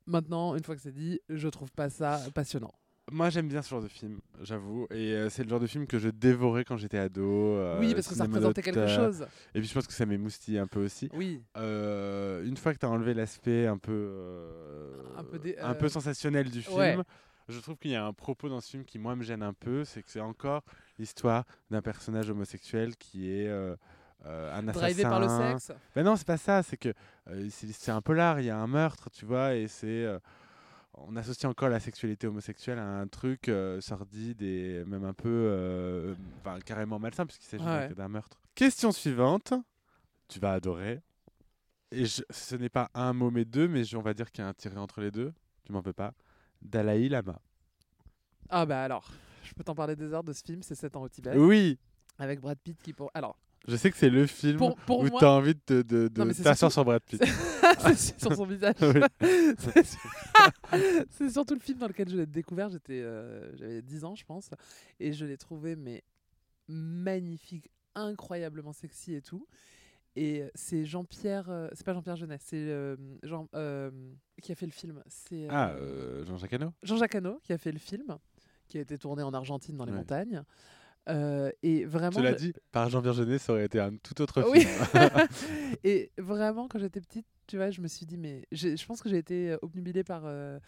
[0.06, 2.74] Maintenant, une fois que c'est dit, je trouve pas ça passionnant.
[3.12, 4.86] Moi j'aime bien ce genre de film, j'avoue.
[4.90, 7.22] Et euh, c'est le genre de film que je dévorais quand j'étais ado.
[7.22, 9.26] euh, oui, parce que ça représentait quelque chose.
[9.54, 11.10] Et puis je pense que ça m'émoustille un peu aussi.
[11.12, 11.42] Oui.
[11.56, 14.10] Euh, une fois que tu as enlevé l'aspect un peu,
[15.18, 16.98] Un peu dé- un peu sensationnel du film, ouais.
[17.48, 19.52] je trouve qu'il y a un propos dans ce film qui moi me gêne un
[19.52, 20.62] peu, c'est que c'est encore
[20.98, 23.76] l'histoire d'un personnage homosexuel qui est euh,
[24.24, 24.80] un assassin.
[24.86, 25.72] Drivé par le sexe.
[25.94, 26.94] Ben non, c'est pas ça, c'est que
[27.28, 30.18] euh, c'est c'est un polar, il y a un meurtre, tu vois, et c'est euh,
[30.98, 35.28] on associe encore la sexualité homosexuelle à un truc euh, sordide et même un peu
[35.28, 37.94] euh, enfin, carrément malsain puisqu'il s'agit Ouais.
[37.94, 38.40] d'un meurtre.
[38.54, 39.52] Question suivante,
[40.28, 41.00] tu vas adorer.
[41.90, 44.42] Et je- ce n'est pas un mot mais deux, mais je- on va dire qu'il
[44.42, 45.32] y a un tiré entre les deux.
[45.64, 46.12] Tu m'en veux pas.
[46.62, 47.40] Dalai Lama.
[48.50, 49.10] Ah bah alors,
[49.42, 51.78] je peux t'en parler des heures de ce film, c'est 7 ans au Tibet, Oui,
[52.18, 53.10] avec Brad Pitt qui pour...
[53.14, 55.82] Alors, je sais que c'est le film pour, pour où moi, tu as envie de,
[55.82, 57.22] de, de t'asseoir sur Brad Pitt.
[57.96, 58.74] c'est sur son visage.
[58.80, 60.00] C'est sur-
[61.10, 64.24] c'est surtout le film dans lequel je l'ai découvert, j'étais, euh, j'avais 10 ans je
[64.24, 64.50] pense,
[65.00, 66.02] et je l'ai trouvé mais
[66.68, 69.46] magnifique, incroyablement sexy et tout.
[70.16, 73.46] Et euh, c'est Jean-Pierre, euh, c'est pas Jean-Pierre Jeunet, c'est euh, Jean
[74.42, 75.02] qui a fait le film.
[75.08, 75.74] C'est Ah,
[76.24, 76.72] Jean-Jacques Hano?
[76.82, 78.16] Jean-Jacques Hano qui a fait le film,
[78.68, 79.98] qui a été tourné en Argentine dans les Ouais.
[79.98, 80.42] montagnes.
[81.08, 84.44] Euh, et vraiment, Cela je- dit, par Jean Virgenet, ça aurait été un tout autre
[84.50, 84.60] Oui.
[84.60, 84.70] film.
[85.84, 89.08] et vraiment, quand j'étais petite, tu vois, je me suis dit, mais je pense que
[89.08, 90.58] j'ai été euh, obnubilée par, euh,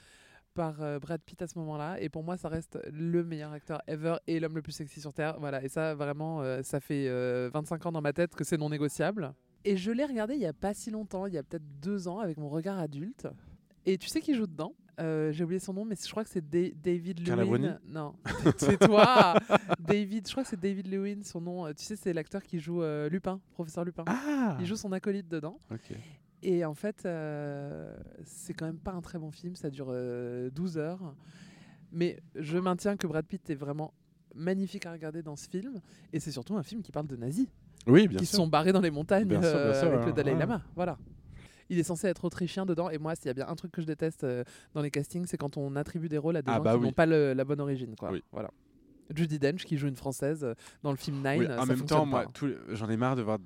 [0.55, 2.01] par euh, Brad Pitt à ce moment-là.
[2.01, 5.15] Et pour moi, ça reste le meilleur acteur ever et l'homme le plus sexy sur
[5.15, 5.37] Terre.
[5.41, 8.69] Voilà, et ça, vraiment, ça fait euh, 25 ans dans ma tête que c'est non
[8.69, 9.33] négociable.
[9.65, 12.07] Et je l'ai regardé il y a pas si longtemps, il y a peut-être deux
[12.09, 13.27] ans, avec mon regard adulte.
[13.85, 14.75] Et tu sais qui joue dedans?
[14.99, 17.79] Euh, J'ai oublié son nom, mais je crois que c'est Da- David Lewin.
[17.87, 18.15] Non,
[18.57, 19.35] c'est toi
[19.79, 21.67] David, je crois que c'est David Lewin, son nom.
[21.67, 24.05] Euh, Tu sais, c'est l'acteur qui joue euh, Lupin, professeur Lupin.
[24.07, 25.59] Ah Il joue son acolyte dedans.
[26.43, 27.95] Et en fait, euh,
[28.25, 29.55] c'est quand même pas un très bon film.
[29.57, 31.15] Ça dure euh, 12 heures.
[31.93, 33.93] Mais je maintiens que Brad Pitt est vraiment
[34.35, 35.81] magnifique à regarder dans ce film.
[36.13, 37.47] Et c'est surtout un film qui parle de nazis,
[37.87, 38.37] Oui, bien qui sûr.
[38.37, 40.35] sont barrés dans les montagnes Bien sûr, bien sûr, avec hein, le Dalai.
[40.35, 40.63] Lama.
[40.75, 40.99] Voilà.
[41.71, 42.91] Il est censé être autrichien dedans.
[42.91, 44.45] Et moi, s'il y a bien un truc que je déteste euh,
[44.75, 46.79] dans les castings, c'est quand on attribue des rôles à des Ah gens bah qui
[46.81, 46.87] oui.
[46.87, 47.95] n'ont pas le- la bonne origine.
[47.97, 48.11] Quoi.
[48.13, 48.23] Oui.
[48.33, 48.51] Voilà.
[49.15, 51.39] Judy Dench qui joue une française euh, dans le film Nine.
[51.41, 52.27] Oui, ça en même temps, moi,
[52.71, 53.39] j'en ai marre de voir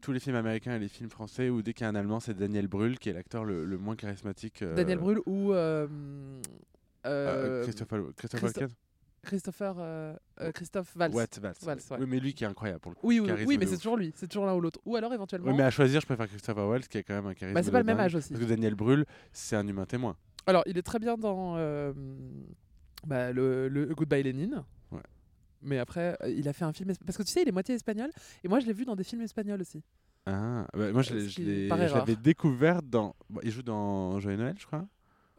[0.00, 2.20] tous les films américains et les films français où dès qu'il y a un Allemand,
[2.20, 4.62] c'est Daniel Brühl qui est l'acteur le, le moins charismatique.
[4.62, 5.88] euh, Daniel Brühl ou euh,
[7.06, 8.76] euh, euh, Christopher, Christopher Christo- Walken
[9.22, 11.12] Christopher euh, euh, Christophe Valls.
[11.12, 11.26] Valls.
[11.62, 11.96] Valls, ouais.
[12.00, 13.06] Oui, mais lui qui est incroyable pour le coup.
[13.06, 14.80] Oui, oui, oui, mais c'est toujours lui, c'est toujours l'un ou l'autre.
[14.84, 15.50] Ou alors éventuellement.
[15.50, 17.54] Oui, mais à choisir, je préfère Christopher Waltz qui a quand même un charisme.
[17.54, 18.30] Bah, c'est pas le même âge aussi.
[18.32, 20.16] Parce que Daniel Brühl, c'est un humain témoin.
[20.46, 21.92] Alors, il est très bien dans euh,
[23.06, 24.64] bah, le, le Goodbye Lénine.
[24.90, 25.02] Ouais.
[25.62, 26.92] Mais après, euh, il a fait un film.
[27.04, 28.10] Parce que tu sais, il est moitié espagnol.
[28.44, 29.82] Et moi, je l'ai vu dans des films espagnols aussi.
[30.26, 33.16] Ah, bah, moi je Euh, l'avais découvert dans.
[33.30, 34.86] bon, il joue dans Joyeux Noël, je crois.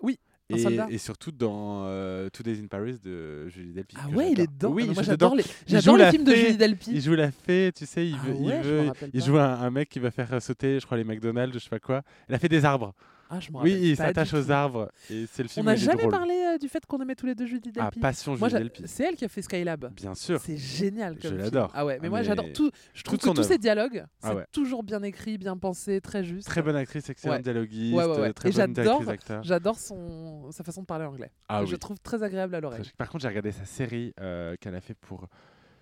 [0.01, 0.17] Oui,
[0.51, 3.95] Et, surtout dans euh, Two Days in Paris de Julie Delpy.
[3.99, 4.71] Ah ouais, il est dedans.
[4.71, 6.91] Oui, Ah, il moi, j'adore les, Il j'adore les films de Julie Delpy.
[6.91, 9.37] Il joue la fée, tu sais, il, Ah veut, il, ouais, je veut- il joue
[9.37, 12.01] un, un mec qui va faire sauter, je crois, les McDonald's, je sais pas quoi.
[12.27, 12.93] Il a fait des arbres.
[13.31, 13.49] Ah, je.
[13.53, 14.91] Oui, il s'attache aux arbres.
[15.09, 16.11] Et c'est le On film n'a il est jamais drôle.
[16.11, 17.99] parlé euh, du fait qu'on aimait tous les deux Judy Ah, Delpy.
[17.99, 18.83] Passion Moi, Julie j'a- Delpy.
[18.87, 19.93] c'est elle qui a fait Skylab.
[19.93, 20.39] Bien sûr.
[20.41, 21.43] C'est génial Je comme film.
[21.43, 21.71] l'adore.
[21.75, 22.71] Ah ouais, mais Ah, moi j'adore tout.
[22.93, 24.45] Je trouve que tous ces dialogues, Ah c'est ouais.
[24.51, 26.47] toujours bien écrit, bien pensé, très juste.
[26.47, 27.43] Très bonne actrice, excellente Ouais.
[27.43, 29.43] dialoguiste, Ouais, très Et bonne d'acteur.
[29.43, 31.31] J'adore son sa façon de parler anglais.
[31.47, 32.89] Ah Je trouve très agréable à l'oreille.
[32.97, 35.27] Par contre, j'ai regardé sa série euh, qu'elle a fait pour.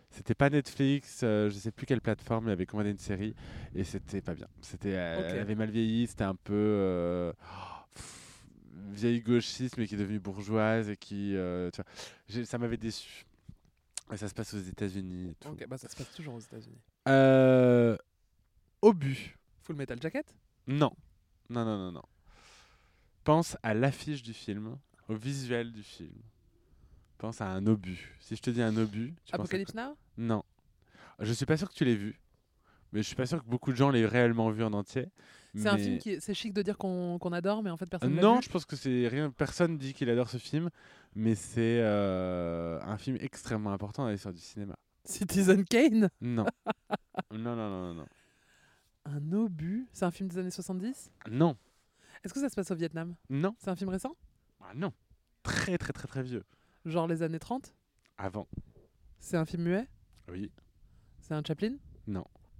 [0.09, 3.35] C'était pas Netflix, euh, je sais plus quelle plateforme, elle avait commandé une série
[3.75, 4.47] et c'était pas bien.
[4.61, 5.27] C'était, euh.
[5.31, 7.33] Elle avait mal vieilli, c'était un peu euh,
[7.93, 8.43] pff,
[8.91, 11.35] vieille gauchiste mais qui est devenue bourgeoise et qui.
[11.35, 11.91] euh, tu vois,
[12.29, 13.25] j'ai- ça m'avait déçu.
[14.11, 15.49] Et ça se passe aux États-Unis et tout.
[15.49, 16.79] Ok, bah ça se passe toujours aux États-Unis.
[17.09, 17.97] Euh,
[18.81, 19.35] obus.
[19.63, 20.33] Full Metal Jacket?
[20.67, 20.91] Non.
[21.49, 22.03] Non, non, non, non.
[23.25, 24.77] Pense à l'affiche du film,
[25.09, 26.13] au visuel du film.
[27.17, 28.15] Pense à un obus.
[28.19, 30.43] Si je te dis un obus, tu penses à Apocalypse Now Non.
[31.19, 32.19] Je suis pas sûr que tu l'aies vu.
[32.93, 35.07] Mais je suis pas sûr que beaucoup de gens l'aient réellement vu en entier.
[35.55, 38.13] C'est un film qui est- c'est chic de dire qu'on adore, mais en fait personne
[38.13, 38.43] non, vu.
[38.43, 39.31] je pense que c'est rien.
[39.31, 40.69] Personne dit qu'il adore ce film,
[41.15, 44.75] mais c'est euh, un film extrêmement important dans l'histoire du cinéma.
[45.03, 46.45] Citizen Kane Non.
[47.31, 48.05] non, non, non, non, non.
[49.05, 51.57] Un obus C'est un film des années 70 Non,
[52.23, 53.15] Est-ce que ça se passe au Vietnam?
[53.29, 54.15] Non, C'est un film récent?
[54.61, 54.91] Ah, non.
[55.43, 56.43] Très, très, très, très vieux.
[56.87, 57.73] Genre les années 30
[58.17, 58.47] Avant.
[59.19, 59.87] C'est un film muet
[60.31, 60.51] Oui.
[61.19, 61.75] C'est un Chaplin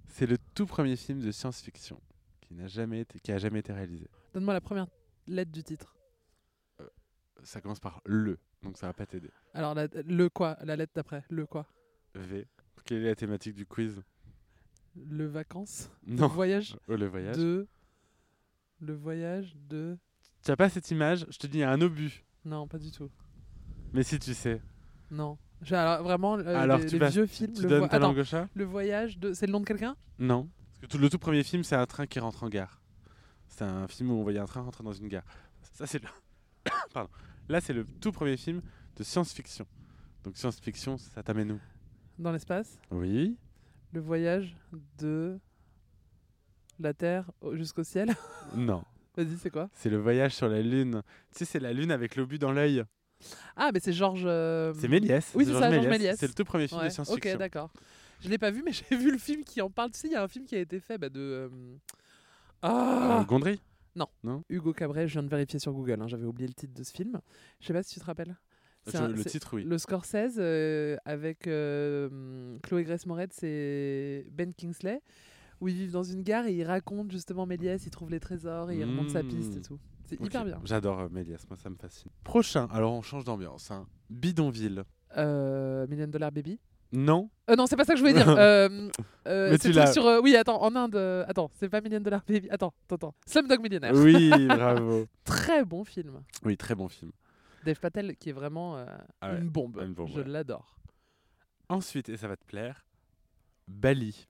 [0.06, 2.00] C'est le tout premier film de science-fiction
[2.40, 4.06] qui n'a jamais été, qui a jamais été réalisé.
[4.34, 4.86] Donne-moi la première
[5.26, 5.94] lettre du titre.
[7.44, 9.30] Ça commence par le, donc ça va pas t'aider.
[9.54, 11.66] Alors, la- le quoi La lettre d'après Le quoi
[12.14, 12.46] V.
[12.84, 14.02] Quelle est la thématique du quiz
[14.96, 16.26] Le vacances Non.
[16.26, 17.36] Le voyage Oh, le voyage.
[17.36, 17.68] de...
[18.80, 19.96] Le voyage de...
[20.44, 22.24] Tu as pas cette image Je te dis, il y a un obus.
[22.44, 23.10] Non, pas du tout.
[23.92, 24.60] Mais si tu sais.
[25.10, 25.38] Non.
[25.62, 27.52] J'ai- Alors, vraiment, euh, Alors les, tu les vas- vieux films...
[27.52, 29.32] Tu le, donnes vo- ta Attends, langue au chat le voyage de...
[29.32, 29.96] C'est le nom de quelqu'un?
[30.18, 30.48] Non.
[30.70, 32.80] Parce que tout, le tout premier film, c'est un train qui rentre en gare.
[33.48, 35.24] C'est un film où on voyait un train rentrer dans une gare.
[35.72, 36.08] Ça, c'est le...
[36.94, 37.10] Pardon.
[37.48, 38.62] Là, c'est le tout premier film
[38.96, 39.66] de science-fiction.
[40.22, 41.60] Donc science-fiction, ça t'amène où?
[42.18, 42.78] Dans l'espace?
[42.90, 43.36] Oui.
[43.92, 44.56] Le voyage
[44.98, 45.38] de...
[46.78, 48.14] La Terre au- jusqu'au ciel?
[48.54, 48.84] Non.
[49.16, 49.68] Vas-y, c'est quoi?
[49.74, 51.02] C'est le voyage sur la Lune.
[51.32, 52.84] Tu sais, c'est la Lune avec l'obus dans l'œil.
[53.56, 54.22] Ah, mais c'est Georges...
[54.26, 55.32] euh, C'est Méliès.
[55.34, 56.16] Oui, c'est ça, Georges Méliès.
[56.18, 57.32] C'est le tout premier film Ouais, de science-fiction.
[57.32, 57.70] Ok, d'accord.
[58.20, 59.90] Je l'ai pas vu, mais j'ai vu le film qui en parle.
[59.90, 61.20] Tu sais, il y a un film qui a été fait bah, de.
[61.20, 61.48] euh,
[62.62, 63.60] Ah Euh, Gondry?
[64.48, 66.92] Hugo Cabret, je viens de vérifier sur Google, hein, j'avais oublié le titre de ce
[66.92, 67.18] film.
[67.60, 68.36] Je sais pas si tu te rappelles.
[68.86, 69.64] C'est Je- un- Le c'est- titre, oui.
[69.64, 75.00] Le Scorsese euh, avec euh, Chloé Grace Moretz et Ben Kingsley,
[75.60, 78.70] où ils vivent dans une gare et ils racontent justement Méliès, ils trouvent les trésors
[78.70, 79.62] et ils remontent sa piste et Mm.
[79.62, 79.78] tout.
[80.08, 80.60] C'est hyper bien.
[80.64, 82.10] J'adore euh, Méliès, moi ça me fascine.
[82.24, 83.70] Prochain, alors on change d'ambiance.
[83.70, 83.86] hein.
[84.08, 84.84] Bidonville.
[85.16, 86.58] Euh, Million Dollar Baby?
[86.92, 88.28] Non Euh, non, c'est pas ça que je voulais dire.
[88.38, 88.88] Euh,
[89.26, 89.92] euh, Mais tu l'as.
[89.92, 90.06] sur.
[90.06, 90.96] euh, oui, attends, en Inde.
[90.96, 92.48] euh, attends, c'est pas Million Dollar Baby.
[92.50, 93.14] Attends, attends, attends.
[93.26, 93.92] Slumdog Millionnaire.
[93.94, 95.04] Oui, bravo.
[95.24, 96.22] Très bon film.
[96.44, 97.12] Oui, très bon film.
[97.64, 98.86] Dave Patel qui est vraiment euh,
[99.20, 99.78] Ah ouais, une bombe.
[99.84, 100.24] une bombe, je ouais.
[100.28, 100.78] l'adore.
[101.68, 102.86] Ensuite, et ça va te plaire,
[103.66, 104.26] Bali.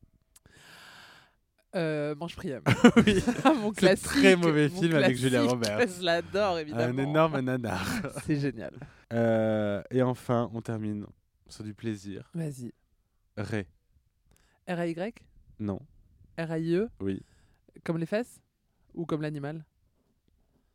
[1.74, 2.62] Euh, Mange Priam.
[3.06, 4.06] oui, mon C'est classique.
[4.06, 5.42] très mauvais mon film avec Julia.
[5.42, 5.86] Roberts.
[5.98, 6.98] Je l'adore, évidemment.
[6.98, 7.86] un énorme nanar.
[8.24, 8.72] C'est génial.
[9.12, 11.06] Euh, et enfin, on termine
[11.48, 12.30] sur du plaisir.
[12.34, 12.72] Vas-y.
[13.36, 13.66] Ray.
[14.66, 15.14] R-A-Y
[15.60, 15.80] Non,
[16.38, 17.22] R-A-I-E oui.
[17.84, 18.40] Comme les fesses?
[18.94, 19.64] Ou comme l'animal?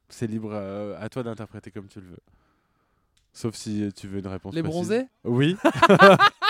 [0.09, 2.19] C'est libre euh, à toi d'interpréter comme tu le veux.
[3.33, 4.75] Sauf si tu veux une réponse Les précise.
[4.87, 5.05] bronzés?
[5.23, 5.57] Oui.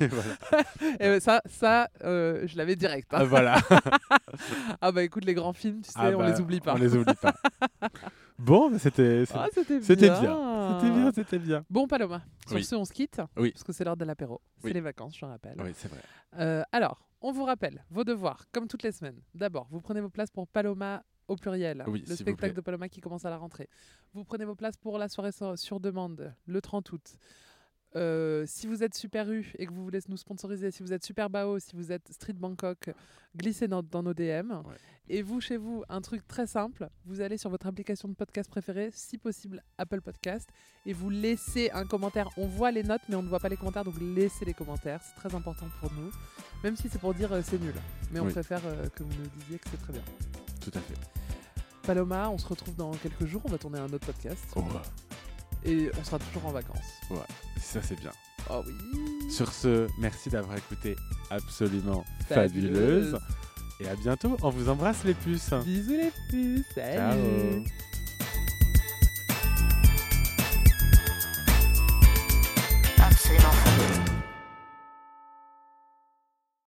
[0.00, 0.34] Et voilà.
[1.00, 3.12] Eh ben, Ça, ça euh, je l'avais direct.
[3.14, 3.18] hein.
[3.20, 3.56] Ah, voilà.
[4.80, 6.74] Ah bah écoute, les grands films, tu sais, Ah on bah, les oublie pas.
[6.74, 7.34] On les oublie pas.
[8.38, 9.82] bon, bah, c'était c'était Ah, c'était bien.
[9.86, 10.78] c'était bien.
[10.80, 11.64] C'était bien, c'était bien.
[11.70, 12.64] Bon, Paloma, sur Oui.
[12.64, 13.20] ce, on se quitte.
[13.36, 13.52] Oui.
[13.52, 14.40] Parce que c'est l'heure de l'apéro.
[14.58, 14.72] C'est Oui.
[14.74, 15.56] les vacances, je rappelle.
[15.62, 16.00] Oui, c'est vrai.
[16.38, 19.20] Euh, alors, on vous rappelle vos devoirs, comme toutes les semaines.
[19.34, 22.60] D'abord, vous prenez vos places pour Paloma au pluriel, Oui, le s'il vous spectacle de
[22.60, 23.68] Paloma qui commence à la rentrée.
[24.12, 27.16] Vous prenez vos places pour la soirée sur, sur demande, le 30 août.
[27.96, 31.02] Euh, si vous êtes Super U et que vous voulez nous sponsoriser, si vous êtes
[31.04, 32.90] Super Bao, si vous êtes Street Bangkok,
[33.34, 34.52] glissez dans, dans nos DM.
[35.08, 38.50] Et vous, chez vous, un truc très simple, vous allez sur votre application de podcast
[38.50, 40.48] préférée, si possible Apple Podcast,
[40.84, 42.28] et vous laissez un commentaire.
[42.36, 45.00] On voit les notes, mais on ne voit pas les commentaires, donc laissez les commentaires,
[45.02, 46.10] c'est très important pour nous.
[46.64, 47.74] Même si c'est pour dire euh, c'est nul.
[48.12, 48.32] Mais on Oui.
[48.32, 50.02] préfère euh, que vous nous disiez que c'est très bien.
[50.60, 50.94] Tout à fait.
[51.86, 54.44] Paloma, on se retrouve dans quelques jours, on va tourner un autre podcast.
[54.56, 54.62] Oh,
[55.66, 57.00] Et on sera toujours en vacances.
[57.60, 58.12] ça, c'est bien.
[58.50, 60.94] Oh oui Sur ce, merci d'avoir écouté
[61.30, 63.12] Absolument Fabuleuse.
[63.12, 63.18] Fabuleuse.
[63.80, 64.36] Et à bientôt.
[64.42, 65.52] On vous embrasse les puces.
[65.64, 67.64] Bisous les puces Salut Ciao.